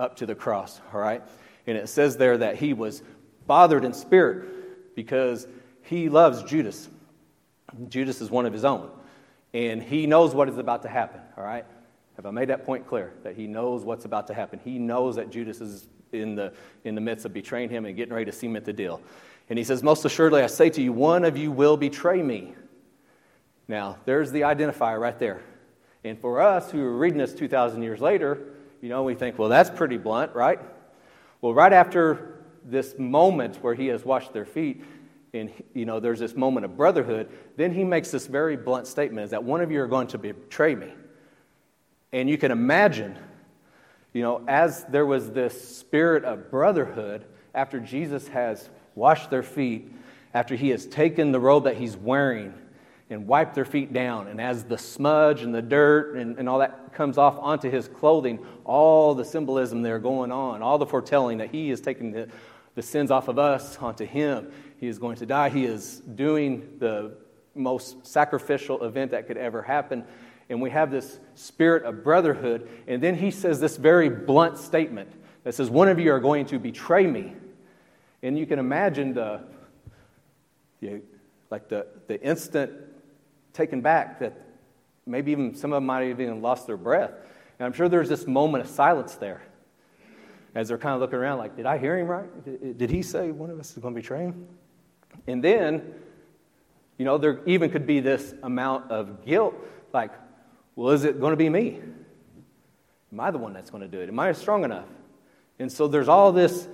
up 0.00 0.16
to 0.16 0.26
the 0.26 0.34
cross, 0.34 0.80
all 0.94 1.00
right? 1.00 1.22
And 1.66 1.76
it 1.76 1.88
says 1.88 2.16
there 2.16 2.38
that 2.38 2.56
he 2.56 2.72
was 2.72 3.02
bothered 3.46 3.84
in 3.84 3.92
spirit 3.92 4.94
because 4.94 5.46
he 5.82 6.08
loves 6.08 6.42
Judas. 6.44 6.88
Judas 7.88 8.20
is 8.20 8.30
one 8.30 8.46
of 8.46 8.52
his 8.52 8.64
own. 8.64 8.90
And 9.54 9.82
he 9.82 10.06
knows 10.06 10.34
what 10.34 10.48
is 10.48 10.58
about 10.58 10.82
to 10.82 10.88
happen, 10.88 11.20
all 11.36 11.44
right? 11.44 11.64
Have 12.16 12.26
I 12.26 12.30
made 12.30 12.48
that 12.48 12.66
point 12.66 12.86
clear? 12.86 13.12
That 13.22 13.36
he 13.36 13.46
knows 13.46 13.84
what's 13.84 14.04
about 14.04 14.26
to 14.26 14.34
happen. 14.34 14.60
He 14.62 14.78
knows 14.78 15.16
that 15.16 15.30
Judas 15.30 15.60
is 15.60 15.88
in 16.12 16.34
the, 16.34 16.52
in 16.84 16.94
the 16.94 17.00
midst 17.00 17.24
of 17.24 17.32
betraying 17.32 17.70
him 17.70 17.84
and 17.84 17.96
getting 17.96 18.12
ready 18.12 18.24
to 18.26 18.32
cement 18.32 18.64
the 18.64 18.72
deal. 18.72 19.00
And 19.48 19.58
he 19.58 19.64
says, 19.64 19.82
Most 19.82 20.04
assuredly, 20.04 20.42
I 20.42 20.46
say 20.46 20.70
to 20.70 20.82
you, 20.82 20.92
one 20.92 21.24
of 21.24 21.36
you 21.36 21.50
will 21.50 21.76
betray 21.76 22.22
me. 22.22 22.54
Now, 23.66 23.98
there's 24.04 24.30
the 24.32 24.42
identifier 24.42 24.98
right 24.98 25.18
there. 25.18 25.42
And 26.04 26.18
for 26.18 26.40
us 26.40 26.70
who 26.70 26.82
are 26.82 26.96
reading 26.96 27.18
this 27.18 27.34
2,000 27.34 27.82
years 27.82 28.00
later, 28.00 28.38
you 28.80 28.88
know, 28.88 29.02
we 29.02 29.14
think, 29.14 29.38
well, 29.38 29.48
that's 29.48 29.70
pretty 29.70 29.96
blunt, 29.96 30.34
right? 30.34 30.58
Well, 31.40 31.54
right 31.54 31.72
after 31.72 32.44
this 32.64 32.98
moment 32.98 33.56
where 33.62 33.74
he 33.74 33.88
has 33.88 34.04
washed 34.04 34.32
their 34.32 34.44
feet, 34.44 34.84
and, 35.34 35.52
you 35.74 35.84
know, 35.84 36.00
there's 36.00 36.20
this 36.20 36.34
moment 36.34 36.64
of 36.64 36.76
brotherhood, 36.76 37.28
then 37.56 37.72
he 37.72 37.84
makes 37.84 38.10
this 38.10 38.26
very 38.26 38.56
blunt 38.56 38.86
statement 38.86 39.24
is 39.24 39.30
that 39.30 39.44
one 39.44 39.60
of 39.60 39.70
you 39.70 39.80
are 39.82 39.86
going 39.86 40.06
to 40.08 40.18
betray 40.18 40.74
me. 40.74 40.92
And 42.12 42.28
you 42.30 42.38
can 42.38 42.50
imagine, 42.50 43.18
you 44.12 44.22
know, 44.22 44.42
as 44.48 44.84
there 44.84 45.04
was 45.04 45.30
this 45.30 45.76
spirit 45.76 46.24
of 46.24 46.50
brotherhood 46.50 47.24
after 47.54 47.78
Jesus 47.80 48.28
has 48.28 48.70
washed 48.94 49.30
their 49.30 49.42
feet, 49.42 49.92
after 50.32 50.54
he 50.54 50.70
has 50.70 50.86
taken 50.86 51.32
the 51.32 51.40
robe 51.40 51.64
that 51.64 51.76
he's 51.76 51.96
wearing 51.96 52.54
and 53.10 53.26
wiped 53.26 53.54
their 53.54 53.64
feet 53.64 53.92
down, 53.92 54.28
and 54.28 54.40
as 54.40 54.64
the 54.64 54.76
smudge 54.76 55.42
and 55.42 55.54
the 55.54 55.62
dirt 55.62 56.16
and, 56.16 56.38
and 56.38 56.48
all 56.48 56.58
that 56.58 56.92
comes 56.92 57.16
off 57.16 57.38
onto 57.38 57.70
his 57.70 57.88
clothing, 57.88 58.38
all 58.64 59.14
the 59.14 59.24
symbolism 59.24 59.82
there 59.82 59.98
going 59.98 60.30
on, 60.30 60.62
all 60.62 60.78
the 60.78 60.86
foretelling 60.86 61.38
that 61.38 61.50
he 61.50 61.70
is 61.70 61.80
taking 61.80 62.12
the, 62.12 62.28
the 62.74 62.82
sins 62.82 63.10
off 63.10 63.28
of 63.28 63.38
us 63.38 63.78
onto 63.78 64.04
him. 64.04 64.50
He 64.78 64.86
is 64.86 64.98
going 64.98 65.16
to 65.16 65.26
die. 65.26 65.48
He 65.48 65.64
is 65.64 66.00
doing 66.00 66.76
the 66.78 67.12
most 67.54 68.06
sacrificial 68.06 68.84
event 68.84 69.10
that 69.10 69.26
could 69.26 69.36
ever 69.36 69.62
happen. 69.62 70.04
And 70.48 70.62
we 70.62 70.70
have 70.70 70.90
this 70.90 71.18
spirit 71.34 71.84
of 71.84 72.04
brotherhood. 72.04 72.68
And 72.86 73.02
then 73.02 73.14
he 73.14 73.30
says 73.30 73.60
this 73.60 73.76
very 73.76 74.08
blunt 74.08 74.56
statement 74.56 75.12
that 75.44 75.54
says, 75.54 75.68
One 75.68 75.88
of 75.88 75.98
you 75.98 76.12
are 76.12 76.20
going 76.20 76.46
to 76.46 76.58
betray 76.58 77.06
me. 77.06 77.34
And 78.22 78.38
you 78.38 78.46
can 78.46 78.58
imagine 78.58 79.14
the, 79.14 79.40
the 80.80 81.02
like 81.50 81.68
the, 81.68 81.86
the 82.06 82.20
instant 82.22 82.72
taken 83.52 83.80
back 83.80 84.20
that 84.20 84.40
maybe 85.06 85.32
even 85.32 85.54
some 85.54 85.72
of 85.72 85.76
them 85.76 85.86
might 85.86 86.08
have 86.08 86.20
even 86.20 86.42
lost 86.42 86.66
their 86.66 86.76
breath. 86.76 87.12
And 87.58 87.66
I'm 87.66 87.72
sure 87.72 87.88
there's 87.88 88.08
this 88.08 88.26
moment 88.26 88.64
of 88.64 88.70
silence 88.70 89.16
there 89.16 89.42
as 90.54 90.68
they're 90.68 90.78
kind 90.78 90.94
of 90.94 91.00
looking 91.00 91.18
around 91.18 91.38
like, 91.38 91.56
did 91.56 91.66
I 91.66 91.78
hear 91.78 91.98
him 91.98 92.06
right? 92.06 92.44
Did, 92.44 92.78
did 92.78 92.90
he 92.90 93.02
say 93.02 93.30
one 93.30 93.50
of 93.50 93.58
us 93.58 93.72
is 93.72 93.78
going 93.78 93.94
to 93.94 94.00
betray 94.00 94.22
him? 94.22 94.46
And 95.26 95.42
then, 95.42 95.94
you 96.96 97.04
know, 97.04 97.18
there 97.18 97.40
even 97.46 97.70
could 97.70 97.86
be 97.86 98.00
this 98.00 98.34
amount 98.42 98.90
of 98.90 99.24
guilt 99.24 99.54
like, 99.92 100.12
well, 100.76 100.90
is 100.90 101.04
it 101.04 101.20
going 101.20 101.32
to 101.32 101.36
be 101.36 101.48
me? 101.48 101.80
Am 103.12 103.20
I 103.20 103.30
the 103.30 103.38
one 103.38 103.52
that's 103.52 103.70
going 103.70 103.82
to 103.82 103.88
do 103.88 104.00
it? 104.00 104.08
Am 104.08 104.18
I 104.18 104.32
strong 104.32 104.64
enough? 104.64 104.86
And 105.58 105.70
so 105.70 105.88
there's 105.88 106.08
all 106.08 106.32
this 106.32 106.68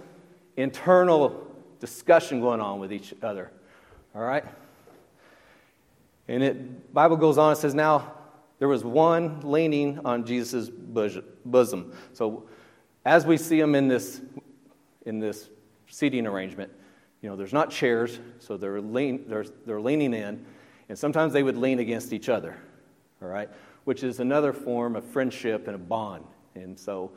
internal 0.57 1.47
discussion 1.81 2.41
going 2.41 2.61
on 2.61 2.81
with 2.81 2.93
each 2.93 3.15
other. 3.23 3.51
All 4.15 4.23
right? 4.23 4.45
And 6.29 6.43
it 6.43 6.95
Bible 6.95 7.17
goes 7.17 7.39
on, 7.39 7.53
it 7.53 7.57
says, 7.57 7.75
Now 7.75 8.13
there 8.59 8.69
was 8.69 8.85
one 8.85 9.41
leaning 9.43 10.01
on 10.05 10.25
Jesus' 10.25 10.71
bosom. 10.71 11.93
So 12.13 12.45
as 13.05 13.27
we 13.27 13.37
see 13.37 13.61
them 13.61 13.75
in 13.75 13.89
this 13.89 14.21
in 15.05 15.19
this 15.19 15.51
seating 15.89 16.27
arrangement, 16.27 16.73
you 17.25 17.31
know, 17.31 17.37
there's 17.37 17.55
not 17.55 17.71
chairs, 17.71 18.21
so 18.39 18.59
they're, 18.59 18.83
lean, 18.83 19.25
they're, 19.27 19.47
they're 19.65 19.81
leaning 19.81 20.13
in. 20.13 20.45
And 20.91 20.99
sometimes 20.99 21.33
they 21.33 21.43
would 21.43 21.57
lean 21.57 21.79
against 21.79 22.13
each 22.13 22.29
other, 22.29 22.55
all 23.23 23.29
right? 23.29 23.49
Which 23.85 24.03
is 24.03 24.21
another 24.21 24.53
form 24.53 24.95
of 24.95 25.07
friendship 25.07 25.67
and 25.67 25.75
a 25.75 25.79
bond. 25.79 26.27
And 26.55 26.79
so 26.79 27.13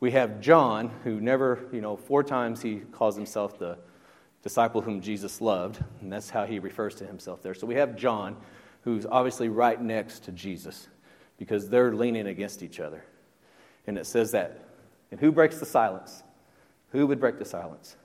we 0.00 0.12
have 0.12 0.40
John, 0.40 0.90
who 1.04 1.20
never, 1.20 1.68
you 1.74 1.82
know, 1.82 1.94
four 1.94 2.22
times 2.22 2.62
he 2.62 2.76
calls 2.76 3.16
himself 3.16 3.58
the 3.58 3.76
disciple 4.42 4.80
whom 4.80 5.02
Jesus 5.02 5.42
loved, 5.42 5.78
and 6.00 6.10
that's 6.10 6.30
how 6.30 6.46
he 6.46 6.58
refers 6.58 6.94
to 6.94 7.06
himself 7.06 7.42
there. 7.42 7.52
So 7.52 7.66
we 7.66 7.74
have 7.74 7.96
John, 7.96 8.38
who's 8.80 9.04
obviously 9.04 9.50
right 9.50 9.78
next 9.78 10.20
to 10.20 10.32
Jesus 10.32 10.88
because 11.36 11.68
they're 11.68 11.94
leaning 11.94 12.28
against 12.28 12.62
each 12.62 12.80
other. 12.80 13.04
And 13.86 13.98
it 13.98 14.06
says 14.06 14.30
that. 14.30 14.64
And 15.10 15.20
who 15.20 15.30
breaks 15.30 15.58
the 15.58 15.66
silence? 15.66 16.22
Who 16.92 17.06
would 17.06 17.20
break 17.20 17.38
the 17.38 17.44
silence? 17.44 17.96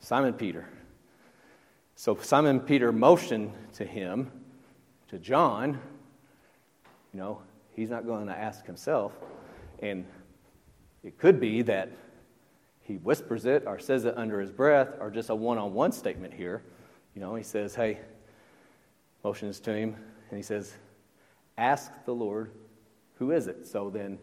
Simon 0.00 0.32
Peter. 0.32 0.68
So 1.94 2.16
Simon 2.16 2.60
Peter 2.60 2.92
motioned 2.92 3.52
to 3.74 3.84
him, 3.84 4.30
to 5.08 5.18
John, 5.18 5.80
you 7.12 7.20
know, 7.20 7.40
he's 7.74 7.90
not 7.90 8.06
going 8.06 8.26
to 8.26 8.36
ask 8.36 8.64
himself. 8.66 9.12
And 9.80 10.04
it 11.02 11.18
could 11.18 11.40
be 11.40 11.62
that 11.62 11.90
he 12.82 12.94
whispers 12.94 13.46
it 13.46 13.64
or 13.66 13.78
says 13.78 14.04
it 14.04 14.16
under 14.16 14.40
his 14.40 14.50
breath 14.50 14.88
or 15.00 15.10
just 15.10 15.30
a 15.30 15.34
one 15.34 15.58
on 15.58 15.74
one 15.74 15.92
statement 15.92 16.34
here. 16.34 16.62
You 17.14 17.20
know, 17.20 17.34
he 17.34 17.42
says, 17.42 17.74
hey, 17.74 17.98
motions 19.24 19.60
to 19.60 19.74
him, 19.74 19.96
and 20.30 20.36
he 20.36 20.42
says, 20.42 20.74
ask 21.56 21.90
the 22.04 22.14
Lord, 22.14 22.52
who 23.14 23.32
is 23.32 23.46
it? 23.46 23.66
So 23.66 23.90
then 23.90 24.18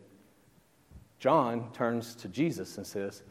John 1.19 1.71
turns 1.73 2.15
to 2.15 2.27
Jesus 2.27 2.77
and 2.77 2.87
says, 2.87 3.23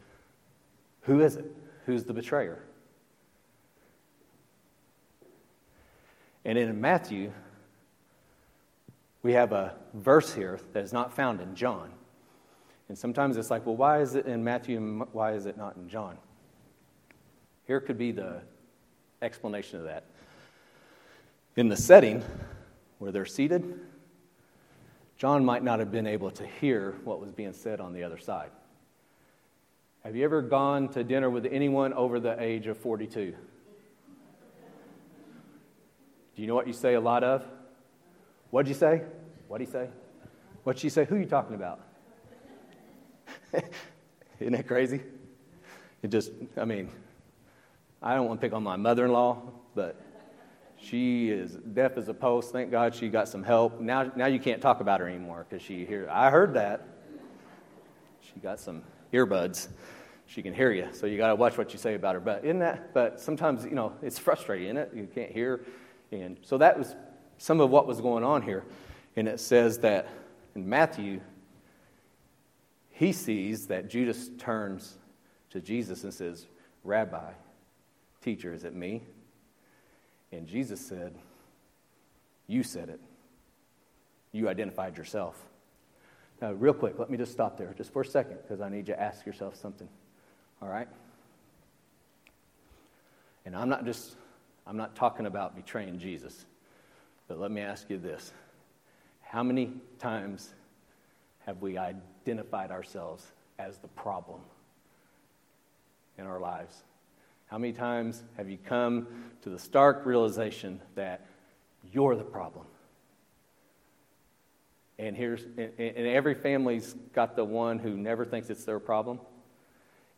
who 1.01 1.21
is 1.21 1.35
it? 1.35 1.45
Who's 1.85 2.03
the 2.03 2.13
betrayer? 2.13 2.59
And 6.43 6.57
in 6.57 6.79
Matthew, 6.79 7.31
we 9.23 9.33
have 9.33 9.51
a 9.51 9.75
verse 9.93 10.33
here 10.33 10.59
that 10.73 10.83
is 10.83 10.93
not 10.93 11.13
found 11.13 11.41
in 11.41 11.55
John. 11.55 11.91
And 12.87 12.97
sometimes 12.97 13.37
it's 13.37 13.49
like, 13.49 13.65
well, 13.65 13.75
why 13.75 14.01
is 14.01 14.13
it 14.13 14.27
in 14.27 14.43
Matthew 14.43 14.77
and 14.77 15.03
why 15.11 15.33
is 15.33 15.47
it 15.47 15.57
not 15.57 15.75
in 15.75 15.89
John? 15.89 16.17
Here 17.65 17.79
could 17.79 17.97
be 17.97 18.11
the 18.11 18.41
explanation 19.23 19.79
of 19.79 19.85
that. 19.85 20.03
In 21.55 21.67
the 21.67 21.77
setting 21.77 22.23
where 22.99 23.11
they're 23.11 23.25
seated, 23.25 23.79
John 25.17 25.43
might 25.43 25.63
not 25.63 25.79
have 25.79 25.91
been 25.91 26.05
able 26.05 26.29
to 26.31 26.45
hear 26.45 26.95
what 27.03 27.19
was 27.19 27.31
being 27.31 27.53
said 27.53 27.79
on 27.79 27.93
the 27.93 28.03
other 28.03 28.19
side. 28.19 28.51
Have 30.05 30.15
you 30.15 30.23
ever 30.23 30.43
gone 30.43 30.89
to 30.89 31.03
dinner 31.03 31.31
with 31.31 31.47
anyone 31.47 31.91
over 31.91 32.19
the 32.19 32.39
age 32.39 32.67
of 32.67 32.77
42? 32.77 33.33
Do 36.35 36.41
you 36.41 36.45
know 36.45 36.53
what 36.53 36.67
you 36.67 36.73
say 36.73 36.93
a 36.93 37.01
lot 37.01 37.23
of? 37.23 37.43
What'd 38.51 38.67
you 38.69 38.75
say? 38.75 39.01
What'd 39.47 39.65
he 39.65 39.71
say? 39.71 39.89
What'd 40.63 40.79
she 40.79 40.89
say? 40.89 41.05
Who 41.05 41.15
are 41.15 41.19
you 41.19 41.25
talking 41.25 41.55
about? 41.55 41.79
Isn't 44.39 44.53
that 44.53 44.67
crazy? 44.67 45.01
It 46.03 46.09
just, 46.09 46.31
I 46.55 46.65
mean, 46.65 46.91
I 47.99 48.13
don't 48.13 48.27
want 48.27 48.39
to 48.39 48.45
pick 48.45 48.53
on 48.53 48.61
my 48.61 48.75
mother 48.75 49.05
in 49.05 49.11
law, 49.11 49.41
but 49.73 49.99
she 50.77 51.31
is 51.31 51.53
deaf 51.55 51.97
as 51.97 52.09
a 52.09 52.13
post. 52.13 52.51
Thank 52.51 52.69
God 52.69 52.93
she 52.93 53.09
got 53.09 53.27
some 53.27 53.41
help. 53.41 53.79
Now, 53.79 54.11
now 54.15 54.27
you 54.27 54.39
can't 54.39 54.61
talk 54.61 54.81
about 54.81 54.99
her 54.99 55.07
anymore 55.07 55.47
because 55.49 55.65
she 55.65 55.83
hear. 55.83 56.07
I 56.11 56.29
heard 56.29 56.53
that. 56.53 56.87
She 58.21 58.39
got 58.39 58.59
some 58.59 58.83
earbuds. 59.15 59.69
She 60.27 60.41
can 60.41 60.53
hear 60.53 60.71
you, 60.71 60.87
so 60.91 61.05
you 61.05 61.17
got 61.17 61.27
to 61.27 61.35
watch 61.35 61.57
what 61.57 61.71
you 61.71 61.79
say 61.79 61.93
about 61.93 62.15
her. 62.15 62.19
But 62.19 62.45
in 62.45 62.59
that, 62.59 62.93
but 62.93 63.19
sometimes 63.19 63.63
you 63.63 63.75
know 63.75 63.93
it's 64.01 64.19
frustrating, 64.19 64.75
isn't 64.75 64.77
it? 64.77 64.91
You 64.93 65.07
can't 65.13 65.31
hear, 65.31 65.61
and 66.11 66.37
so 66.41 66.57
that 66.57 66.77
was 66.77 66.95
some 67.37 67.59
of 67.61 67.69
what 67.69 67.87
was 67.87 68.01
going 68.01 68.23
on 68.23 68.41
here. 68.41 68.63
And 69.15 69.27
it 69.27 69.39
says 69.39 69.79
that 69.79 70.09
in 70.55 70.67
Matthew 70.67 71.21
he 72.95 73.11
sees 73.11 73.67
that 73.67 73.89
Judas 73.89 74.29
turns 74.37 74.97
to 75.49 75.59
Jesus 75.59 76.05
and 76.05 76.13
says, 76.13 76.47
Rabbi, 76.85 77.31
teacher, 78.21 78.53
is 78.53 78.63
it 78.63 78.73
me? 78.73 79.03
And 80.31 80.47
Jesus 80.47 80.79
said, 80.79 81.13
You 82.47 82.63
said 82.63 82.87
it. 82.89 83.01
You 84.31 84.47
identified 84.47 84.97
yourself. 84.97 85.35
Now, 86.41 86.51
real 86.51 86.73
quick, 86.73 86.99
let 86.99 87.09
me 87.09 87.17
just 87.17 87.31
stop 87.31 87.57
there 87.57 87.73
just 87.77 87.93
for 87.93 88.01
a 88.01 88.05
second 88.05 88.37
because 88.41 88.61
I 88.61 88.69
need 88.69 88.87
you 88.87 88.93
to 88.93 89.01
ask 89.01 89.25
yourself 89.25 89.55
something. 89.55 89.87
All 90.61 90.67
right? 90.67 90.87
And 93.45 93.55
I'm 93.55 93.69
not 93.69 93.85
just, 93.85 94.15
I'm 94.67 94.77
not 94.77 94.95
talking 94.95 95.25
about 95.25 95.55
betraying 95.55 95.99
Jesus, 95.99 96.45
but 97.27 97.39
let 97.39 97.51
me 97.51 97.61
ask 97.61 97.89
you 97.89 97.97
this. 97.97 98.33
How 99.21 99.43
many 99.43 99.71
times 99.99 100.53
have 101.45 101.61
we 101.61 101.77
identified 101.77 102.71
ourselves 102.71 103.25
as 103.59 103.77
the 103.77 103.87
problem 103.89 104.41
in 106.17 106.25
our 106.25 106.39
lives? 106.39 106.83
How 107.47 107.57
many 107.57 107.73
times 107.73 108.23
have 108.37 108.49
you 108.49 108.57
come 108.57 109.07
to 109.43 109.49
the 109.49 109.59
stark 109.59 110.05
realization 110.05 110.81
that 110.95 111.25
you're 111.93 112.15
the 112.15 112.23
problem? 112.23 112.65
And 114.97 115.15
here's 115.15 115.43
and, 115.43 115.71
and 115.77 116.07
every 116.07 116.35
family's 116.35 116.95
got 117.13 117.35
the 117.35 117.43
one 117.43 117.79
who 117.79 117.97
never 117.97 118.25
thinks 118.25 118.49
it's 118.49 118.63
their 118.63 118.79
problem. 118.79 119.19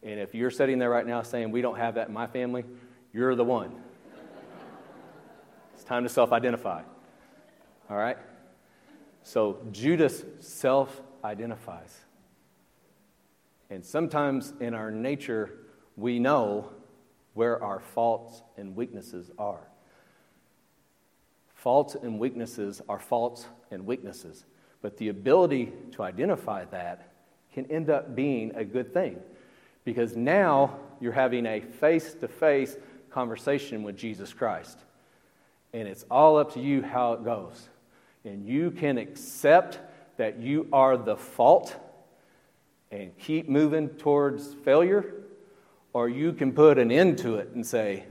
And 0.04 0.20
if 0.20 0.36
you're 0.36 0.52
sitting 0.52 0.78
there 0.80 0.90
right 0.90 1.06
now 1.06 1.22
saying, 1.24 1.52
We 1.52 1.62
don't 1.62 1.78
have 1.78 1.96
that 1.96 2.10
in 2.10 2.14
my 2.14 2.28
family, 2.28 2.64
you're 3.14 3.36
the 3.36 3.44
one. 3.44 3.72
it's 5.74 5.84
time 5.84 6.04
to 6.04 6.10
self 6.10 6.32
identify. 6.32 6.84
All 7.90 7.98
right? 7.98 8.18
So 9.24 9.60
Judas 9.72 10.24
self 10.40 11.02
identifies. 11.24 11.96
And 13.70 13.84
sometimes 13.84 14.54
in 14.60 14.74
our 14.74 14.92
nature, 14.92 15.52
we 15.98 16.20
know 16.20 16.70
where 17.34 17.62
our 17.62 17.80
faults 17.80 18.42
and 18.56 18.76
weaknesses 18.76 19.30
are. 19.38 19.68
Faults 21.54 21.96
and 21.96 22.20
weaknesses 22.20 22.82
are 22.88 23.00
faults 23.00 23.48
and 23.72 23.86
weaknesses. 23.86 24.46
But 24.88 24.96
the 24.96 25.10
ability 25.10 25.74
to 25.92 26.04
identify 26.04 26.64
that 26.64 27.10
can 27.52 27.70
end 27.70 27.90
up 27.90 28.16
being 28.16 28.56
a 28.56 28.64
good 28.64 28.94
thing 28.94 29.20
because 29.84 30.16
now 30.16 30.78
you're 31.02 31.12
having 31.12 31.46
a 31.46 31.60
face 31.60 32.14
to 32.14 32.30
face 32.30 32.78
conversation 33.10 33.84
with 33.84 33.98
Jesus 33.98 34.32
Christ. 34.32 34.80
And 35.74 35.90
it's 35.90 36.06
all 36.10 36.38
up 36.38 36.54
to 36.54 36.62
you 36.62 36.82
how 36.82 37.12
it 37.12 37.26
goes. 37.26 37.68
And 38.24 38.48
you 38.48 38.72
can 38.72 38.98
accept 38.98 39.78
that 40.16 40.40
you 40.40 40.70
are 40.72 40.96
the 40.96 41.18
fault 41.18 41.76
and 42.90 43.12
keep 43.18 43.50
moving 43.50 43.90
towards 43.90 44.54
failure, 44.54 45.16
or 45.92 46.08
you 46.08 46.32
can 46.32 46.54
put 46.54 46.78
an 46.78 46.94
end 46.94 47.18
to 47.18 47.36
it 47.36 47.50
and 47.54 47.68
say, 47.68 48.06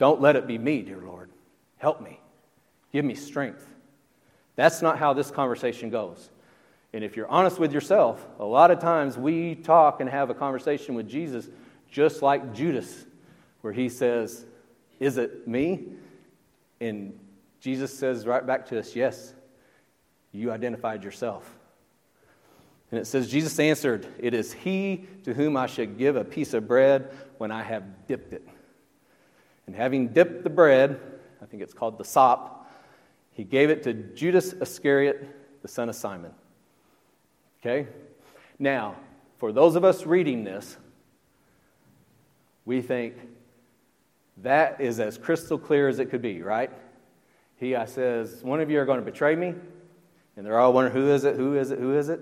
Don't 0.00 0.20
let 0.20 0.34
it 0.34 0.48
be 0.48 0.58
me, 0.58 0.82
dear 0.82 0.98
Lord. 0.98 1.30
Help 1.76 2.00
me. 2.00 2.18
Give 2.90 3.04
me 3.04 3.14
strength. 3.14 3.64
That's 4.58 4.82
not 4.82 4.98
how 4.98 5.12
this 5.12 5.30
conversation 5.30 5.88
goes. 5.88 6.30
And 6.92 7.04
if 7.04 7.16
you're 7.16 7.28
honest 7.28 7.60
with 7.60 7.72
yourself, 7.72 8.26
a 8.40 8.44
lot 8.44 8.72
of 8.72 8.80
times 8.80 9.16
we 9.16 9.54
talk 9.54 10.00
and 10.00 10.10
have 10.10 10.30
a 10.30 10.34
conversation 10.34 10.96
with 10.96 11.08
Jesus 11.08 11.48
just 11.88 12.22
like 12.22 12.52
Judas, 12.52 13.06
where 13.60 13.72
he 13.72 13.88
says, 13.88 14.44
Is 14.98 15.16
it 15.16 15.46
me? 15.46 15.84
And 16.80 17.16
Jesus 17.60 17.96
says 17.96 18.26
right 18.26 18.44
back 18.44 18.66
to 18.66 18.80
us, 18.80 18.96
Yes, 18.96 19.32
you 20.32 20.50
identified 20.50 21.04
yourself. 21.04 21.48
And 22.90 22.98
it 22.98 23.06
says, 23.06 23.30
Jesus 23.30 23.60
answered, 23.60 24.08
It 24.18 24.34
is 24.34 24.52
he 24.52 25.04
to 25.22 25.34
whom 25.34 25.56
I 25.56 25.68
should 25.68 25.98
give 25.98 26.16
a 26.16 26.24
piece 26.24 26.52
of 26.52 26.66
bread 26.66 27.12
when 27.36 27.52
I 27.52 27.62
have 27.62 28.08
dipped 28.08 28.32
it. 28.32 28.44
And 29.68 29.76
having 29.76 30.08
dipped 30.08 30.42
the 30.42 30.50
bread, 30.50 30.98
I 31.40 31.44
think 31.44 31.62
it's 31.62 31.74
called 31.74 31.96
the 31.96 32.04
sop, 32.04 32.57
he 33.38 33.44
gave 33.44 33.70
it 33.70 33.84
to 33.84 33.94
Judas 33.94 34.52
Iscariot, 34.52 35.62
the 35.62 35.68
son 35.68 35.88
of 35.88 35.94
Simon. 35.94 36.32
Okay? 37.60 37.86
Now, 38.58 38.96
for 39.38 39.52
those 39.52 39.76
of 39.76 39.84
us 39.84 40.04
reading 40.04 40.42
this, 40.42 40.76
we 42.64 42.82
think 42.82 43.14
that 44.38 44.80
is 44.80 44.98
as 44.98 45.16
crystal 45.18 45.56
clear 45.56 45.86
as 45.86 46.00
it 46.00 46.06
could 46.06 46.20
be, 46.20 46.42
right? 46.42 46.72
He 47.58 47.76
I 47.76 47.84
says, 47.84 48.42
One 48.42 48.60
of 48.60 48.72
you 48.72 48.80
are 48.80 48.84
going 48.84 48.98
to 48.98 49.04
betray 49.04 49.36
me. 49.36 49.54
And 50.36 50.44
they're 50.44 50.58
all 50.58 50.72
wondering, 50.72 50.96
Who 50.96 51.12
is 51.12 51.22
it? 51.22 51.36
Who 51.36 51.56
is 51.56 51.70
it? 51.70 51.78
Who 51.78 51.96
is 51.96 52.08
it? 52.08 52.18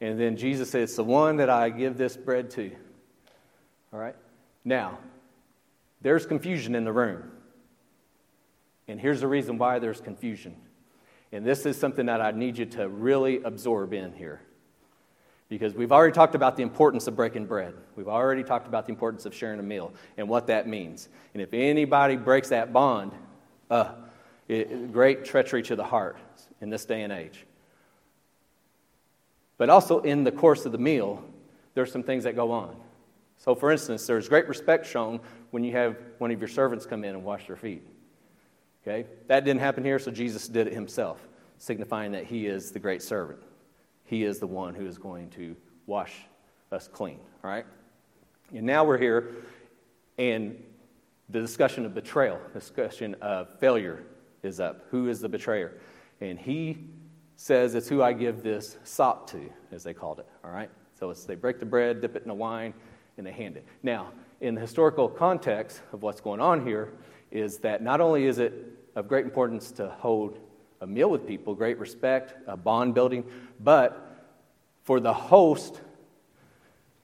And 0.00 0.18
then 0.18 0.38
Jesus 0.38 0.70
says, 0.70 0.84
It's 0.84 0.96
the 0.96 1.04
one 1.04 1.36
that 1.36 1.50
I 1.50 1.68
give 1.68 1.98
this 1.98 2.16
bread 2.16 2.48
to. 2.52 2.70
All 3.92 4.00
right? 4.00 4.16
Now, 4.64 4.98
there's 6.00 6.24
confusion 6.24 6.74
in 6.74 6.84
the 6.84 6.92
room. 6.92 7.32
And 8.92 9.00
here's 9.00 9.22
the 9.22 9.26
reason 9.26 9.56
why 9.56 9.78
there's 9.78 10.02
confusion. 10.02 10.54
And 11.32 11.46
this 11.46 11.64
is 11.64 11.80
something 11.80 12.04
that 12.06 12.20
I 12.20 12.30
need 12.32 12.58
you 12.58 12.66
to 12.66 12.90
really 12.90 13.42
absorb 13.42 13.94
in 13.94 14.12
here. 14.12 14.42
Because 15.48 15.72
we've 15.72 15.92
already 15.92 16.12
talked 16.12 16.34
about 16.34 16.58
the 16.58 16.62
importance 16.62 17.06
of 17.06 17.16
breaking 17.16 17.46
bread. 17.46 17.72
We've 17.96 18.06
already 18.06 18.44
talked 18.44 18.66
about 18.66 18.84
the 18.84 18.92
importance 18.92 19.24
of 19.24 19.34
sharing 19.34 19.60
a 19.60 19.62
meal 19.62 19.94
and 20.18 20.28
what 20.28 20.48
that 20.48 20.68
means. 20.68 21.08
And 21.32 21.42
if 21.42 21.54
anybody 21.54 22.16
breaks 22.16 22.50
that 22.50 22.74
bond, 22.74 23.12
uh, 23.70 23.92
it, 24.46 24.92
great 24.92 25.24
treachery 25.24 25.62
to 25.62 25.74
the 25.74 25.84
heart 25.84 26.18
in 26.60 26.68
this 26.68 26.84
day 26.84 27.00
and 27.00 27.14
age. 27.14 27.46
But 29.56 29.70
also 29.70 30.00
in 30.00 30.22
the 30.22 30.32
course 30.32 30.66
of 30.66 30.72
the 30.72 30.76
meal, 30.76 31.24
there's 31.72 31.90
some 31.90 32.02
things 32.02 32.24
that 32.24 32.36
go 32.36 32.52
on. 32.52 32.76
So, 33.38 33.54
for 33.54 33.72
instance, 33.72 34.06
there's 34.06 34.28
great 34.28 34.48
respect 34.48 34.84
shown 34.84 35.20
when 35.50 35.64
you 35.64 35.72
have 35.72 35.96
one 36.18 36.30
of 36.30 36.38
your 36.38 36.48
servants 36.48 36.84
come 36.84 37.04
in 37.04 37.14
and 37.14 37.24
wash 37.24 37.46
their 37.46 37.56
feet. 37.56 37.84
Okay? 38.82 39.06
That 39.28 39.44
didn't 39.44 39.60
happen 39.60 39.84
here, 39.84 39.98
so 39.98 40.10
Jesus 40.10 40.48
did 40.48 40.66
it 40.66 40.72
himself, 40.72 41.26
signifying 41.58 42.12
that 42.12 42.24
he 42.24 42.46
is 42.46 42.72
the 42.72 42.78
great 42.78 43.02
servant. 43.02 43.40
He 44.04 44.24
is 44.24 44.38
the 44.38 44.46
one 44.46 44.74
who 44.74 44.86
is 44.86 44.98
going 44.98 45.30
to 45.30 45.56
wash 45.86 46.12
us 46.70 46.88
clean, 46.88 47.18
all 47.42 47.50
right? 47.50 47.66
And 48.54 48.66
now 48.66 48.84
we're 48.84 48.98
here, 48.98 49.36
and 50.18 50.62
the 51.28 51.40
discussion 51.40 51.86
of 51.86 51.94
betrayal, 51.94 52.38
the 52.52 52.60
discussion 52.60 53.14
of 53.22 53.58
failure 53.58 54.02
is 54.42 54.60
up. 54.60 54.86
Who 54.90 55.08
is 55.08 55.20
the 55.20 55.28
betrayer? 55.28 55.80
And 56.20 56.38
he 56.38 56.78
says 57.36 57.74
it's 57.74 57.88
who 57.88 58.02
I 58.02 58.12
give 58.12 58.42
this 58.42 58.76
sop 58.84 59.30
to, 59.30 59.50
as 59.70 59.82
they 59.82 59.94
called 59.94 60.18
it, 60.18 60.26
all 60.44 60.50
right? 60.50 60.70
So 60.98 61.12
they 61.12 61.34
break 61.34 61.58
the 61.58 61.66
bread, 61.66 62.00
dip 62.00 62.14
it 62.16 62.22
in 62.22 62.28
the 62.28 62.34
wine, 62.34 62.74
and 63.16 63.26
they 63.26 63.32
hand 63.32 63.56
it. 63.56 63.66
Now, 63.82 64.12
in 64.40 64.54
the 64.54 64.60
historical 64.60 65.08
context 65.08 65.80
of 65.92 66.02
what's 66.02 66.20
going 66.20 66.40
on 66.40 66.66
here, 66.66 66.92
is 67.32 67.58
that 67.58 67.82
not 67.82 68.00
only 68.00 68.26
is 68.26 68.38
it 68.38 68.52
of 68.94 69.08
great 69.08 69.24
importance 69.24 69.72
to 69.72 69.88
hold 69.88 70.38
a 70.80 70.86
meal 70.86 71.10
with 71.10 71.26
people, 71.26 71.54
great 71.54 71.78
respect, 71.78 72.34
a 72.46 72.56
bond 72.56 72.94
building, 72.94 73.24
but 73.60 74.26
for 74.82 75.00
the 75.00 75.12
host 75.12 75.80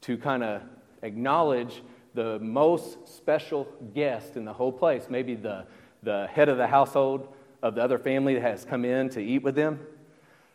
to 0.02 0.18
kind 0.18 0.42
of 0.42 0.62
acknowledge 1.02 1.82
the 2.14 2.38
most 2.40 3.08
special 3.08 3.66
guest 3.94 4.36
in 4.36 4.44
the 4.44 4.52
whole 4.52 4.72
place, 4.72 5.06
maybe 5.08 5.34
the, 5.34 5.64
the 6.02 6.26
head 6.32 6.48
of 6.48 6.56
the 6.56 6.66
household 6.66 7.28
of 7.62 7.74
the 7.74 7.82
other 7.82 7.98
family 7.98 8.34
that 8.34 8.42
has 8.42 8.64
come 8.64 8.84
in 8.84 9.08
to 9.10 9.20
eat 9.20 9.42
with 9.42 9.54
them. 9.54 9.80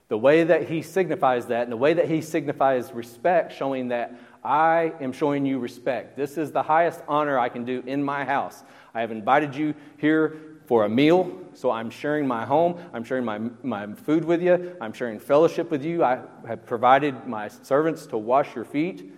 The 0.10 0.18
way 0.18 0.44
that 0.44 0.70
he 0.70 0.82
signifies 0.82 1.48
that, 1.48 1.64
and 1.64 1.72
the 1.72 1.78
way 1.78 1.94
that 1.94 2.10
he 2.10 2.22
signifies 2.22 2.92
respect, 2.92 3.54
showing 3.54 3.88
that 3.88 4.14
I 4.44 4.94
am 5.00 5.14
showing 5.14 5.46
you 5.46 5.60
respect. 5.60 6.18
This 6.18 6.38
is 6.38 6.52
the 6.52 6.64
highest 6.64 7.02
honor 7.08 7.40
I 7.40 7.50
can 7.50 7.64
do 7.64 7.84
in 7.86 8.04
my 8.04 8.26
house. 8.26 8.64
I 8.94 9.02
have 9.02 9.12
invited 9.12 9.56
you 9.56 9.74
here 9.98 10.38
for 10.66 10.86
a 10.86 10.90
meal, 10.90 11.32
so 11.54 11.72
I'm 11.72 11.90
sharing 11.90 12.28
my 12.28 12.46
home. 12.46 12.78
I'm 12.94 13.04
sharing 13.04 13.26
my, 13.26 13.40
my 13.64 13.94
food 13.94 14.26
with 14.26 14.42
you. 14.42 14.76
I'm 14.82 14.94
sharing 14.94 15.20
fellowship 15.20 15.72
with 15.72 15.84
you. 15.84 16.04
I 16.04 16.22
have 16.48 16.66
provided 16.66 17.26
my 17.28 17.48
servants 17.48 18.06
to 18.08 18.18
wash 18.18 18.56
your 18.56 18.66
feet. 18.66 19.14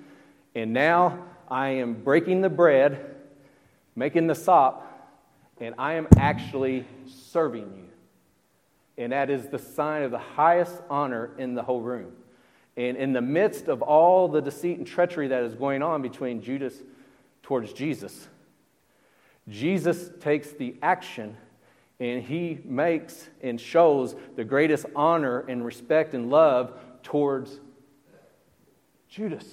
And 0.53 0.73
now 0.73 1.25
I 1.49 1.69
am 1.69 1.93
breaking 1.93 2.41
the 2.41 2.49
bread, 2.49 3.15
making 3.95 4.27
the 4.27 4.35
sop, 4.35 4.81
and 5.59 5.75
I 5.77 5.93
am 5.93 6.07
actually 6.17 6.85
serving 7.07 7.63
you. 7.63 7.89
And 8.97 9.11
that 9.11 9.29
is 9.29 9.47
the 9.47 9.59
sign 9.59 10.03
of 10.03 10.11
the 10.11 10.19
highest 10.19 10.81
honor 10.89 11.31
in 11.37 11.55
the 11.55 11.63
whole 11.63 11.81
room. 11.81 12.13
And 12.77 12.97
in 12.97 13.13
the 13.13 13.21
midst 13.21 13.67
of 13.67 13.81
all 13.81 14.27
the 14.27 14.41
deceit 14.41 14.77
and 14.77 14.85
treachery 14.85 15.29
that 15.29 15.43
is 15.43 15.55
going 15.55 15.81
on 15.81 16.01
between 16.01 16.41
Judas 16.41 16.83
towards 17.41 17.71
Jesus, 17.71 18.27
Jesus 19.47 20.11
takes 20.19 20.51
the 20.51 20.75
action 20.81 21.37
and 21.99 22.21
he 22.21 22.59
makes 22.65 23.29
and 23.41 23.59
shows 23.59 24.15
the 24.35 24.43
greatest 24.43 24.85
honor 24.95 25.45
and 25.47 25.63
respect 25.63 26.13
and 26.13 26.29
love 26.29 26.73
towards 27.03 27.59
Judas. 29.07 29.45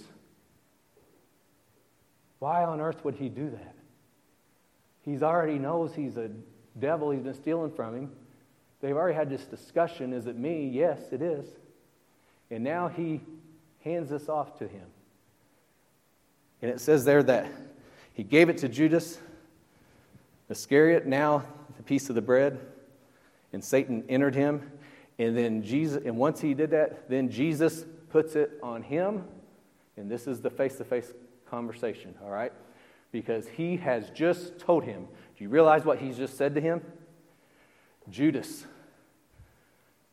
Why 2.41 2.65
on 2.65 2.81
earth 2.81 3.05
would 3.05 3.15
he 3.15 3.29
do 3.29 3.51
that? 3.51 3.75
He's 5.03 5.23
already 5.23 5.59
knows 5.59 5.95
he's 5.95 6.17
a 6.17 6.31
devil, 6.81 7.11
he's 7.11 7.23
been 7.23 7.35
stealing 7.35 7.71
from 7.71 7.95
him. 7.95 8.11
They've 8.81 8.97
already 8.97 9.15
had 9.15 9.31
this 9.31 9.45
discussion 9.45 10.13
is 10.13 10.27
it 10.27 10.37
me? 10.37 10.69
Yes, 10.69 11.13
it 11.13 11.23
is. 11.23 11.47
And 12.53 12.63
now 12.63 12.89
he 12.89 13.23
hands 13.83 14.11
this 14.11 14.29
off 14.29 14.59
to 14.59 14.69
him. 14.69 14.85
And 16.61 16.71
it 16.71 16.81
says 16.81 17.05
there 17.07 17.23
that 17.23 17.51
he 18.13 18.23
gave 18.23 18.51
it 18.51 18.59
to 18.59 18.69
Judas 18.69 19.19
Iscariot, 20.51 21.07
now 21.07 21.45
the 21.79 21.83
piece 21.83 22.11
of 22.11 22.15
the 22.15 22.21
bread, 22.21 22.61
and 23.55 23.65
Satan 23.65 24.05
entered 24.07 24.35
him. 24.35 24.71
And 25.19 25.35
then 25.35 25.63
Jesus, 25.63 26.03
and 26.05 26.19
once 26.19 26.43
he 26.43 26.53
did 26.53 26.71
that, 26.73 27.09
then 27.09 27.31
Jesus 27.31 27.87
puts 28.11 28.37
it 28.37 28.51
on 28.63 28.83
him. 28.83 29.25
And 29.97 30.11
this 30.11 30.27
is 30.27 30.43
the 30.43 30.51
face 30.51 30.77
to 30.77 30.85
face 30.85 31.15
conversation, 31.49 32.15
all 32.23 32.31
right? 32.31 32.53
Because 33.13 33.49
he 33.49 33.79
has 33.79 34.11
just 34.11 34.59
told 34.59 34.85
him. 34.85 35.09
Do 35.39 35.45
you 35.45 35.49
realize 35.49 35.87
what 35.87 35.99
he's 35.99 36.19
just 36.19 36.37
said 36.37 36.55
to 36.55 36.61
him? 36.61 36.83
Judas, 38.11 38.67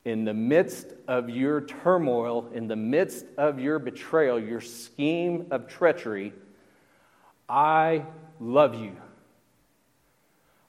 in 0.05 0.25
the 0.25 0.33
midst 0.33 0.88
of 1.07 1.29
your 1.29 1.62
turmoil, 1.62 2.49
in 2.53 2.67
the 2.67 2.75
midst 2.75 3.25
of 3.38 3.59
your 3.59 3.79
betrayal, 3.79 4.39
your 4.39 4.62
scheme 4.62 5.47
of 5.51 5.67
treachery, 5.67 6.33
I 7.47 8.05
love 8.39 8.75
you. 8.75 8.95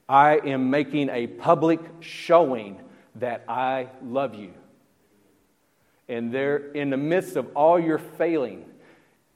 I 0.08 0.38
am 0.38 0.70
making 0.70 1.08
a 1.08 1.28
public 1.28 1.80
showing 2.00 2.80
that 3.16 3.44
I 3.48 3.88
love 4.04 4.34
you. 4.34 4.52
And 6.08 6.32
there, 6.32 6.56
in 6.72 6.90
the 6.90 6.96
midst 6.96 7.36
of 7.36 7.48
all 7.54 7.78
your 7.78 7.98
failing, 7.98 8.64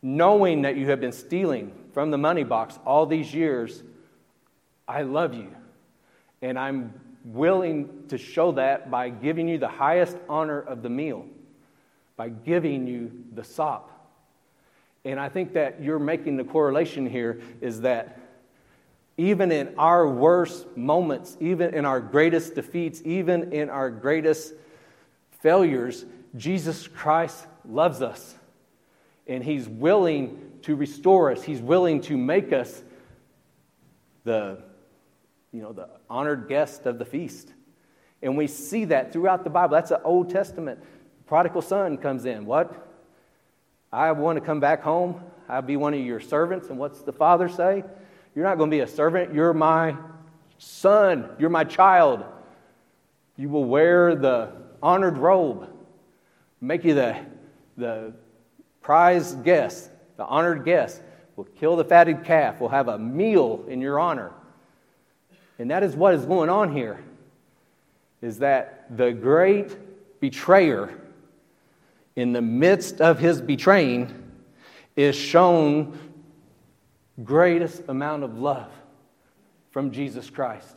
knowing 0.02 0.62
that 0.62 0.76
you 0.76 0.90
have 0.90 1.00
been 1.00 1.12
stealing 1.12 1.72
from 1.92 2.10
the 2.10 2.18
money 2.18 2.42
box 2.42 2.76
all 2.84 3.06
these 3.06 3.32
years, 3.32 3.84
I 4.88 5.02
love 5.02 5.34
you. 5.34 5.54
And 6.42 6.58
I'm 6.58 6.92
willing 7.24 8.04
to 8.08 8.18
show 8.18 8.52
that 8.52 8.90
by 8.90 9.08
giving 9.08 9.48
you 9.48 9.58
the 9.58 9.68
highest 9.68 10.16
honor 10.28 10.60
of 10.60 10.82
the 10.82 10.90
meal, 10.90 11.26
by 12.16 12.28
giving 12.28 12.86
you 12.86 13.10
the 13.32 13.42
sop. 13.42 13.90
And 15.04 15.18
I 15.18 15.28
think 15.28 15.54
that 15.54 15.82
you're 15.82 15.98
making 15.98 16.36
the 16.36 16.44
correlation 16.44 17.06
here 17.06 17.40
is 17.60 17.82
that 17.82 18.18
even 19.16 19.52
in 19.52 19.74
our 19.78 20.08
worst 20.08 20.76
moments, 20.76 21.36
even 21.40 21.74
in 21.74 21.84
our 21.84 22.00
greatest 22.00 22.54
defeats, 22.54 23.00
even 23.04 23.52
in 23.52 23.70
our 23.70 23.90
greatest 23.90 24.54
failures, 25.40 26.04
Jesus 26.36 26.88
Christ 26.88 27.46
loves 27.68 28.02
us. 28.02 28.34
And 29.26 29.42
He's 29.42 29.68
willing 29.68 30.52
to 30.62 30.74
restore 30.74 31.30
us, 31.30 31.42
He's 31.42 31.60
willing 31.60 32.00
to 32.02 32.16
make 32.16 32.52
us 32.52 32.82
the, 34.24 34.62
you 35.54 35.62
know, 35.62 35.72
the 35.72 35.88
honored 36.10 36.48
guest 36.48 36.84
of 36.84 36.98
the 36.98 37.04
feast. 37.04 37.54
And 38.22 38.36
we 38.36 38.48
see 38.48 38.86
that 38.86 39.12
throughout 39.12 39.44
the 39.44 39.50
Bible. 39.50 39.74
That's 39.74 39.92
an 39.92 40.00
Old 40.02 40.28
Testament. 40.28 40.80
Prodigal 41.26 41.62
son 41.62 41.96
comes 41.96 42.24
in. 42.24 42.44
What? 42.44 42.88
I 43.92 44.10
want 44.10 44.36
to 44.36 44.44
come 44.44 44.58
back 44.58 44.82
home. 44.82 45.22
I'll 45.48 45.62
be 45.62 45.76
one 45.76 45.94
of 45.94 46.00
your 46.00 46.18
servants. 46.18 46.70
And 46.70 46.78
what's 46.78 47.02
the 47.02 47.12
father 47.12 47.48
say? 47.48 47.84
You're 48.34 48.44
not 48.44 48.58
going 48.58 48.68
to 48.68 48.74
be 48.74 48.80
a 48.80 48.86
servant. 48.88 49.32
You're 49.32 49.54
my 49.54 49.96
son. 50.58 51.30
You're 51.38 51.50
my 51.50 51.62
child. 51.62 52.24
You 53.36 53.48
will 53.48 53.64
wear 53.64 54.16
the 54.16 54.50
honored 54.82 55.18
robe, 55.18 55.70
make 56.60 56.84
you 56.84 56.94
the, 56.94 57.16
the 57.76 58.12
prize 58.80 59.34
guest, 59.36 59.90
the 60.16 60.24
honored 60.24 60.64
guest. 60.64 61.00
We'll 61.36 61.46
kill 61.46 61.76
the 61.76 61.84
fatted 61.84 62.24
calf. 62.24 62.60
We'll 62.60 62.70
have 62.70 62.88
a 62.88 62.98
meal 62.98 63.64
in 63.68 63.80
your 63.80 64.00
honor. 64.00 64.32
And 65.58 65.70
that 65.70 65.82
is 65.82 65.94
what 65.94 66.14
is 66.14 66.24
going 66.24 66.48
on 66.48 66.72
here. 66.72 67.02
Is 68.20 68.38
that 68.38 68.96
the 68.96 69.12
great 69.12 69.76
betrayer, 70.20 70.98
in 72.16 72.32
the 72.32 72.42
midst 72.42 73.00
of 73.00 73.18
his 73.18 73.40
betraying, 73.40 74.32
is 74.96 75.14
shown 75.14 75.98
greatest 77.22 77.82
amount 77.88 78.24
of 78.24 78.38
love 78.38 78.70
from 79.70 79.90
Jesus 79.90 80.30
Christ. 80.30 80.76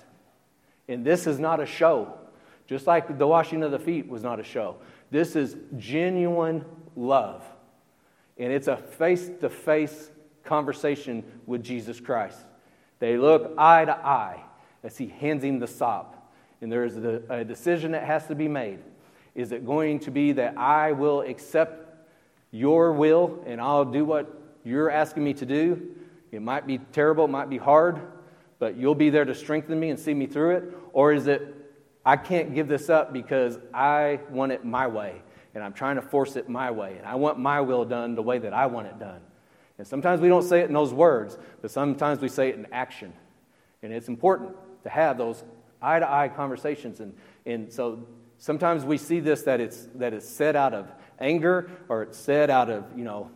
And 0.87 1.05
this 1.05 1.27
is 1.27 1.39
not 1.39 1.59
a 1.59 1.65
show, 1.65 2.13
just 2.67 2.87
like 2.87 3.17
the 3.17 3.27
washing 3.27 3.63
of 3.63 3.71
the 3.71 3.79
feet 3.79 4.07
was 4.07 4.23
not 4.23 4.39
a 4.39 4.43
show. 4.43 4.77
This 5.09 5.35
is 5.35 5.55
genuine 5.77 6.65
love. 6.95 7.43
And 8.37 8.51
it's 8.51 8.67
a 8.67 8.77
face 8.77 9.29
to 9.41 9.49
face 9.49 10.11
conversation 10.43 11.23
with 11.45 11.63
Jesus 11.63 11.99
Christ. 11.99 12.39
They 12.99 13.17
look 13.17 13.53
eye 13.57 13.85
to 13.85 13.95
eye 13.95 14.43
as 14.87 14.97
he 14.97 15.07
hands 15.07 15.43
him 15.43 15.59
the 15.59 15.67
sop. 15.67 16.31
And 16.61 16.71
there 16.71 16.85
is 16.85 16.95
a, 16.95 17.21
a 17.29 17.43
decision 17.43 17.91
that 17.91 18.05
has 18.05 18.25
to 18.27 18.35
be 18.35 18.47
made. 18.47 18.79
Is 19.35 19.51
it 19.51 19.65
going 19.65 19.99
to 19.99 20.11
be 20.11 20.31
that 20.31 20.57
I 20.57 20.93
will 20.93 21.21
accept 21.21 21.93
your 22.51 22.93
will 22.93 23.43
and 23.45 23.59
I'll 23.59 23.83
do 23.83 24.05
what 24.05 24.33
you're 24.63 24.89
asking 24.89 25.25
me 25.25 25.33
to 25.35 25.45
do? 25.45 25.89
It 26.31 26.41
might 26.41 26.65
be 26.65 26.77
terrible, 26.77 27.25
it 27.25 27.31
might 27.31 27.49
be 27.49 27.57
hard, 27.57 27.99
but 28.59 28.77
you'll 28.77 28.95
be 28.95 29.09
there 29.09 29.25
to 29.25 29.35
strengthen 29.35 29.77
me 29.77 29.89
and 29.89 29.99
see 29.99 30.13
me 30.13 30.25
through 30.25 30.55
it? 30.55 30.63
Or 30.93 31.11
is 31.11 31.27
it, 31.27 31.53
I 32.05 32.15
can't 32.15 32.55
give 32.55 32.69
this 32.69 32.89
up 32.89 33.11
because 33.11 33.59
I 33.73 34.21
want 34.29 34.53
it 34.53 34.63
my 34.63 34.87
way 34.87 35.21
and 35.53 35.65
I'm 35.65 35.73
trying 35.73 35.97
to 35.97 36.01
force 36.01 36.37
it 36.37 36.47
my 36.47 36.69
way, 36.69 36.95
and 36.97 37.05
I 37.05 37.15
want 37.15 37.39
my 37.39 37.61
will 37.61 37.83
done 37.83 38.13
the 38.13 38.21
way 38.21 38.37
that 38.37 38.53
I 38.53 38.67
want 38.67 38.87
it 38.87 38.99
done. 38.99 39.21
And 39.79 39.87
sometimes 39.87 40.21
we 40.21 40.27
don't 40.27 40.43
say 40.43 40.61
it 40.61 40.67
in 40.67 40.73
those 40.73 40.93
words, 40.93 41.37
but 41.61 41.71
sometimes 41.71 42.21
we 42.21 42.29
say 42.29 42.49
it 42.49 42.55
in 42.55 42.67
action. 42.71 43.11
And 43.81 43.91
it's 43.91 44.07
important 44.07 44.55
to 44.87 44.93
have 44.93 45.17
those 45.17 45.43
eye 45.81 45.99
to 45.99 46.09
eye 46.09 46.29
conversations. 46.29 47.01
And, 47.01 47.13
and 47.45 47.71
so 47.71 48.07
sometimes 48.37 48.85
we 48.85 48.97
see 48.97 49.19
this 49.19 49.43
that 49.43 49.59
it's, 49.59 49.87
that 49.95 50.13
it's 50.13 50.27
said 50.27 50.55
out 50.55 50.73
of 50.73 50.89
anger 51.19 51.69
or 51.89 52.03
it's 52.03 52.17
said 52.17 52.49
out 52.49 52.69
of, 52.69 52.85
you 52.95 53.03
know, 53.03 53.29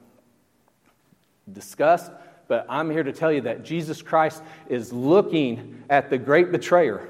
disgust. 1.51 2.11
But 2.47 2.65
I'm 2.69 2.89
here 2.89 3.03
to 3.03 3.11
tell 3.11 3.31
you 3.31 3.41
that 3.41 3.63
Jesus 3.63 4.01
Christ 4.01 4.41
is 4.69 4.93
looking 4.93 5.83
at 5.89 6.09
the 6.09 6.17
great 6.17 6.51
betrayer 6.51 7.09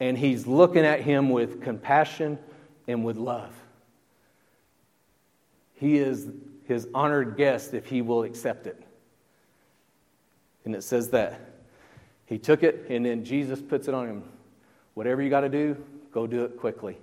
and 0.00 0.16
he's 0.16 0.46
looking 0.46 0.84
at 0.84 1.02
him 1.02 1.28
with 1.28 1.60
compassion 1.60 2.38
and 2.86 3.04
with 3.04 3.16
love. 3.16 3.52
He 5.74 5.98
is 5.98 6.28
his 6.64 6.88
honored 6.94 7.36
guest 7.36 7.74
if 7.74 7.86
he 7.86 8.00
will 8.00 8.22
accept 8.22 8.66
it. 8.66 8.82
And 10.64 10.74
it 10.74 10.82
says 10.82 11.10
that 11.10 11.47
he 12.28 12.38
took 12.38 12.62
it, 12.62 12.86
and 12.90 13.06
then 13.06 13.24
Jesus 13.24 13.62
puts 13.62 13.88
it 13.88 13.94
on 13.94 14.06
him. 14.06 14.22
Whatever 14.92 15.22
you 15.22 15.30
got 15.30 15.40
to 15.40 15.48
do, 15.48 15.82
go 16.12 16.26
do 16.26 16.44
it 16.44 16.58
quickly. 16.58 16.98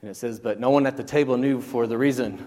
And 0.00 0.10
it 0.10 0.14
says, 0.14 0.38
But 0.38 0.60
no 0.60 0.70
one 0.70 0.86
at 0.86 0.96
the 0.96 1.02
table 1.02 1.36
knew 1.36 1.60
for 1.60 1.88
the 1.88 1.98
reason 1.98 2.46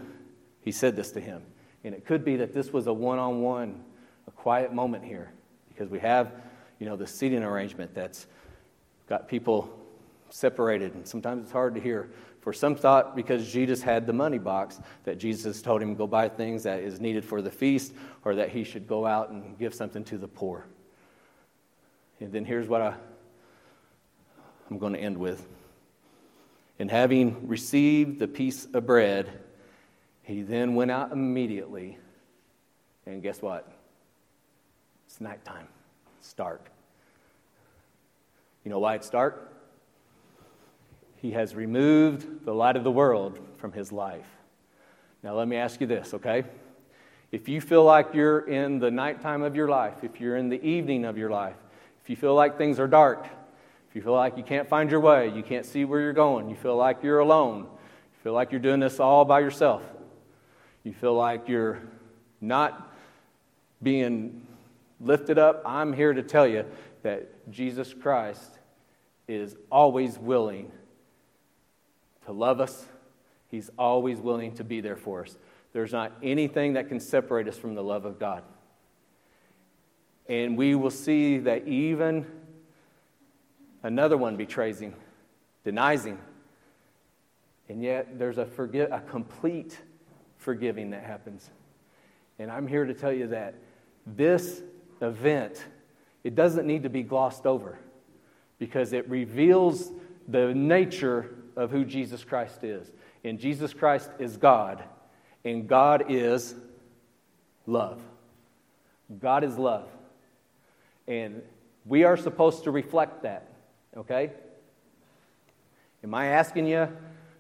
he 0.62 0.72
said 0.72 0.96
this 0.96 1.12
to 1.12 1.20
him. 1.20 1.42
And 1.84 1.94
it 1.94 2.06
could 2.06 2.24
be 2.24 2.38
that 2.38 2.54
this 2.54 2.72
was 2.72 2.88
a 2.88 2.94
one 2.94 3.20
on 3.20 3.42
one, 3.42 3.84
a 4.28 4.32
quiet 4.32 4.74
moment 4.74 5.04
here, 5.04 5.32
because 5.68 5.90
we 5.90 6.00
have, 6.00 6.32
you 6.80 6.86
know, 6.86 6.96
the 6.96 7.08
seating 7.08 7.44
arrangement 7.44 7.94
that's 7.94 8.28
got 9.08 9.28
people 9.28 9.78
separated, 10.30 10.94
and 10.94 11.06
sometimes 11.06 11.44
it's 11.44 11.52
hard 11.52 11.76
to 11.76 11.82
hear. 11.82 12.10
For 12.42 12.54
some 12.54 12.76
thought 12.76 13.16
because 13.16 13.52
Jesus 13.52 13.82
had 13.82 14.08
the 14.08 14.14
money 14.14 14.38
box 14.38 14.80
that 15.04 15.18
Jesus 15.18 15.62
told 15.62 15.82
him 15.82 15.90
to 15.90 15.96
go 15.96 16.08
buy 16.08 16.30
things 16.30 16.64
that 16.64 16.80
is 16.80 17.00
needed 17.00 17.26
for 17.26 17.42
the 17.42 17.52
feast, 17.52 17.94
or 18.24 18.36
that 18.36 18.50
he 18.50 18.64
should 18.64 18.88
go 18.88 19.06
out 19.06 19.30
and 19.30 19.58
give 19.58 19.74
something 19.74 20.04
to 20.06 20.18
the 20.18 20.28
poor. 20.28 20.66
And 22.20 22.32
then 22.32 22.46
here's 22.46 22.68
what 22.68 22.82
I, 22.82 22.94
I'm 24.70 24.78
going 24.78 24.94
to 24.94 25.00
end 25.00 25.18
with. 25.18 25.46
And 26.80 26.90
having 26.90 27.48
received 27.48 28.20
the 28.20 28.28
piece 28.28 28.66
of 28.74 28.86
bread, 28.86 29.30
he 30.24 30.42
then 30.42 30.76
went 30.76 30.92
out 30.92 31.12
immediately. 31.12 31.98
And 33.06 33.22
guess 33.22 33.42
what? 33.42 33.70
It's 35.08 35.20
nighttime. 35.20 35.68
It's 36.20 36.34
dark. 36.34 36.70
You 38.64 38.72
know 38.72 38.80
why 38.80 38.96
it's 38.96 39.10
dark? 39.10 39.49
He 41.22 41.32
has 41.32 41.54
removed 41.54 42.46
the 42.46 42.54
light 42.54 42.78
of 42.78 42.84
the 42.84 42.92
world 42.92 43.40
from 43.58 43.74
his 43.74 43.92
life. 43.92 44.26
Now, 45.22 45.36
let 45.36 45.48
me 45.48 45.58
ask 45.58 45.82
you 45.82 45.88
this, 45.88 46.14
okay? 46.14 46.46
If 47.32 47.50
you 47.50 47.60
feel 47.60 47.84
like 47.84 48.14
you're 48.14 48.40
in 48.40 48.80
the 48.80 48.90
nighttime 48.90 49.44
of 49.44 49.56
your 49.56 49.68
life, 49.68 49.96
if 50.04 50.22
you're 50.22 50.38
in 50.38 50.50
the 50.50 50.64
evening 50.64 51.04
of 51.04 51.18
your 51.18 51.30
life, 51.30 51.58
if 52.02 52.10
you 52.10 52.16
feel 52.16 52.36
like 52.36 52.58
things 52.58 52.80
are 52.80 52.88
dark, 52.88 53.26
if 53.90 53.96
you 53.96 54.02
feel 54.02 54.14
like 54.14 54.38
you 54.38 54.44
can't 54.44 54.70
find 54.70 54.90
your 54.90 55.02
way, 55.02 55.30
you 55.30 55.44
can't 55.44 55.66
see 55.66 55.84
where 55.84 56.00
you're 56.00 56.14
going, 56.14 56.50
you 56.50 56.56
feel 56.56 56.78
like 56.78 57.04
you're 57.04 57.20
alone, 57.20 57.64
you 57.64 58.24
feel 58.24 58.34
like 58.34 58.52
you're 58.52 58.62
doing 58.62 58.80
this 58.80 59.00
all 59.00 59.26
by 59.26 59.42
yourself, 59.42 59.84
you 60.84 60.94
feel 60.94 61.14
like 61.14 61.50
you're 61.50 61.80
not 62.40 62.96
being 63.84 64.48
lifted 65.02 65.38
up, 65.38 65.62
I'm 65.66 65.92
here 65.92 66.14
to 66.14 66.24
tell 66.24 66.48
you 66.48 66.66
that 67.04 67.52
Jesus 67.52 67.94
Christ 67.94 68.58
is 69.28 69.56
always 69.70 70.18
willing 70.18 70.72
to 72.30 72.34
love 72.34 72.62
us. 72.62 72.86
He's 73.48 73.72
always 73.76 74.20
willing 74.20 74.54
to 74.58 74.64
be 74.64 74.82
there 74.82 74.96
for 74.96 75.24
us. 75.24 75.36
There's 75.74 75.92
not 75.92 76.12
anything 76.22 76.74
that 76.74 76.88
can 76.88 77.00
separate 77.00 77.48
us 77.48 77.58
from 77.58 77.74
the 77.74 77.82
love 77.82 78.06
of 78.06 78.20
God. 78.20 78.44
And 80.28 80.56
we 80.56 80.76
will 80.76 80.92
see 80.92 81.40
that 81.40 81.68
even 81.68 82.28
another 83.82 84.16
one 84.16 84.38
betrays 84.38 84.80
him, 84.80 84.94
denies 85.64 86.06
him. 86.06 86.20
And 87.68 87.82
yet 87.82 88.20
there's 88.20 88.38
a, 88.38 88.46
forgive, 88.46 88.92
a 88.92 89.00
complete 89.00 89.80
forgiving 90.38 90.92
that 90.92 91.04
happens. 91.04 91.50
And 92.38 92.52
I'm 92.52 92.68
here 92.68 92.86
to 92.86 92.94
tell 92.94 93.12
you 93.12 93.26
that 93.30 93.56
this 94.06 94.62
event, 95.02 95.66
it 96.24 96.36
doesn't 96.36 96.68
need 96.68 96.84
to 96.84 96.90
be 96.90 97.02
glossed 97.02 97.48
over 97.48 97.80
because 98.60 98.94
it 98.94 99.10
reveals 99.10 99.90
the 100.28 100.54
nature 100.54 101.34
of 101.60 101.72
who 101.72 101.84
Jesus 101.84 102.24
Christ 102.24 102.64
is. 102.64 102.90
And 103.26 103.38
Jesus 103.38 103.74
Christ 103.74 104.10
is 104.18 104.38
God, 104.38 104.82
and 105.44 105.68
God 105.68 106.06
is 106.08 106.56
love. 107.68 108.02
God 109.22 109.44
is 109.44 109.58
love. 109.58 109.90
And 111.06 111.42
we 111.86 112.06
are 112.06 112.16
supposed 112.16 112.64
to 112.64 112.72
reflect 112.72 113.24
that, 113.24 113.52
okay? 113.98 114.32
Am 116.02 116.14
I 116.14 116.28
asking 116.28 116.68
you 116.68 116.88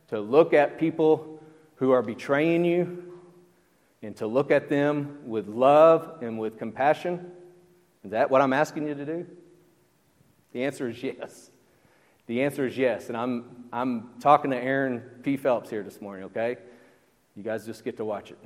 to 0.09 0.19
look 0.19 0.53
at 0.53 0.77
people 0.77 1.41
who 1.75 1.91
are 1.91 2.01
betraying 2.01 2.65
you 2.65 3.21
and 4.01 4.13
to 4.17 4.27
look 4.27 4.51
at 4.51 4.67
them 4.67 5.19
with 5.25 5.47
love 5.47 6.17
and 6.21 6.37
with 6.37 6.59
compassion? 6.59 7.31
Is 8.03 8.11
that 8.11 8.29
what 8.29 8.41
I'm 8.41 8.53
asking 8.53 8.85
you 8.85 8.95
to 8.95 9.05
do? 9.05 9.25
The 10.51 10.65
answer 10.65 10.89
is 10.89 11.01
yes. 11.01 11.51
The 12.29 12.43
answer 12.43 12.67
is 12.67 12.77
yes. 12.77 13.07
And 13.07 13.17
I'm, 13.17 13.65
I'm 13.73 14.11
talking 14.19 14.51
to 14.51 14.57
Aaron 14.57 15.01
P. 15.23 15.35
Phelps 15.35 15.67
here 15.67 15.81
this 15.81 15.99
morning, 15.99 16.25
okay? 16.25 16.57
You 17.35 17.41
guys 17.41 17.65
just 17.65 17.83
get 17.83 17.97
to 17.97 18.05
watch 18.05 18.29
it. 18.29 18.37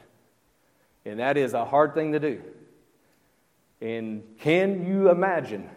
And 1.03 1.19
that 1.19 1.35
is 1.35 1.53
a 1.53 1.65
hard 1.65 1.93
thing 1.93 2.13
to 2.13 2.19
do. 2.19 2.41
And 3.81 4.23
can 4.39 4.87
you 4.87 5.09
imagine 5.09 5.69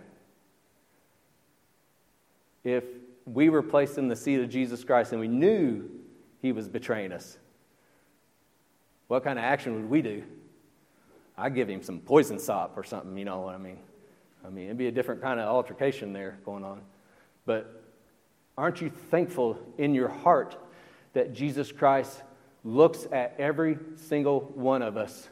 if 2.62 2.84
we 3.24 3.48
were 3.48 3.62
placed 3.62 3.98
in 3.98 4.06
the 4.06 4.14
seat 4.14 4.38
of 4.38 4.50
Jesus 4.50 4.84
Christ 4.84 5.10
and 5.10 5.20
we 5.20 5.26
knew 5.26 5.90
he 6.40 6.52
was 6.52 6.68
betraying 6.68 7.10
us? 7.10 7.38
What 9.08 9.24
kind 9.24 9.36
of 9.36 9.44
action 9.44 9.74
would 9.74 9.90
we 9.90 10.00
do? 10.00 10.22
I'd 11.36 11.56
give 11.56 11.68
him 11.68 11.82
some 11.82 11.98
poison 11.98 12.38
sop 12.38 12.74
or 12.76 12.84
something, 12.84 13.18
you 13.18 13.24
know 13.24 13.40
what 13.40 13.56
I 13.56 13.58
mean? 13.58 13.78
I 14.46 14.48
mean, 14.50 14.66
it'd 14.66 14.78
be 14.78 14.86
a 14.86 14.92
different 14.92 15.22
kind 15.22 15.40
of 15.40 15.48
altercation 15.48 16.12
there 16.12 16.38
going 16.44 16.62
on. 16.62 16.82
But 17.46 17.82
Aren't 18.58 18.80
you 18.80 18.90
thankful 19.10 19.58
in 19.76 19.94
your 19.94 20.08
heart 20.08 20.56
that 21.12 21.34
Jesus 21.34 21.70
Christ 21.70 22.22
looks 22.64 23.06
at 23.12 23.34
every 23.38 23.78
single 23.96 24.50
one 24.54 24.80
of 24.80 24.96
us 24.96 25.28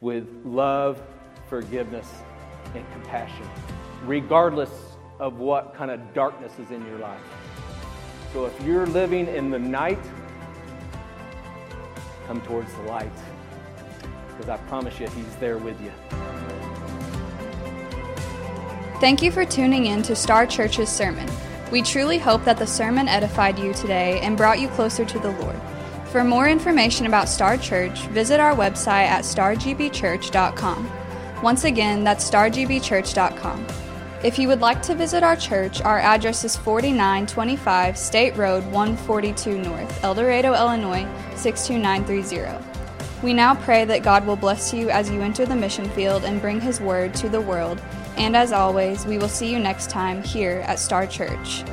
with 0.00 0.26
love, 0.46 1.02
forgiveness, 1.50 2.10
and 2.74 2.90
compassion, 2.92 3.46
regardless 4.04 4.70
of 5.20 5.40
what 5.40 5.74
kind 5.74 5.90
of 5.90 6.14
darkness 6.14 6.52
is 6.58 6.70
in 6.70 6.84
your 6.86 6.98
life? 6.98 7.20
So 8.32 8.46
if 8.46 8.62
you're 8.62 8.86
living 8.86 9.28
in 9.28 9.50
the 9.50 9.58
night, 9.58 10.02
come 12.26 12.40
towards 12.40 12.72
the 12.72 12.82
light 12.84 13.12
because 14.28 14.48
I 14.48 14.56
promise 14.68 14.98
you, 14.98 15.06
He's 15.08 15.36
there 15.36 15.58
with 15.58 15.78
you. 15.82 15.92
Thank 19.00 19.20
you 19.20 19.30
for 19.30 19.44
tuning 19.44 19.84
in 19.84 20.02
to 20.04 20.16
Star 20.16 20.46
Church's 20.46 20.88
sermon. 20.88 21.28
We 21.70 21.82
truly 21.82 22.18
hope 22.18 22.44
that 22.44 22.58
the 22.58 22.66
sermon 22.66 23.08
edified 23.08 23.58
you 23.58 23.72
today 23.74 24.20
and 24.20 24.36
brought 24.36 24.60
you 24.60 24.68
closer 24.68 25.04
to 25.04 25.18
the 25.18 25.32
Lord. 25.32 25.60
For 26.06 26.22
more 26.22 26.48
information 26.48 27.06
about 27.06 27.28
Star 27.28 27.56
Church, 27.56 28.06
visit 28.08 28.38
our 28.38 28.54
website 28.54 29.08
at 29.08 29.24
stargbchurch.com. 29.24 30.90
Once 31.42 31.64
again, 31.64 32.04
that's 32.04 32.30
stargbchurch.com. 32.30 33.66
If 34.22 34.38
you 34.38 34.48
would 34.48 34.60
like 34.60 34.80
to 34.82 34.94
visit 34.94 35.22
our 35.22 35.36
church, 35.36 35.82
our 35.82 35.98
address 35.98 36.44
is 36.44 36.56
4925 36.56 37.98
State 37.98 38.36
Road 38.36 38.64
142 38.66 39.58
North, 39.58 40.04
Eldorado, 40.04 40.54
Illinois 40.54 41.06
62930. 41.36 42.64
We 43.22 43.34
now 43.34 43.54
pray 43.54 43.84
that 43.84 44.02
God 44.02 44.26
will 44.26 44.36
bless 44.36 44.72
you 44.72 44.88
as 44.90 45.10
you 45.10 45.20
enter 45.20 45.44
the 45.44 45.56
mission 45.56 45.88
field 45.90 46.24
and 46.24 46.40
bring 46.40 46.60
His 46.60 46.80
word 46.80 47.12
to 47.14 47.28
the 47.28 47.40
world 47.40 47.82
and 48.16 48.36
as 48.36 48.52
always, 48.52 49.06
we 49.06 49.18
will 49.18 49.28
see 49.28 49.50
you 49.50 49.58
next 49.58 49.90
time 49.90 50.22
here 50.22 50.62
at 50.66 50.78
Star 50.78 51.06
Church. 51.06 51.64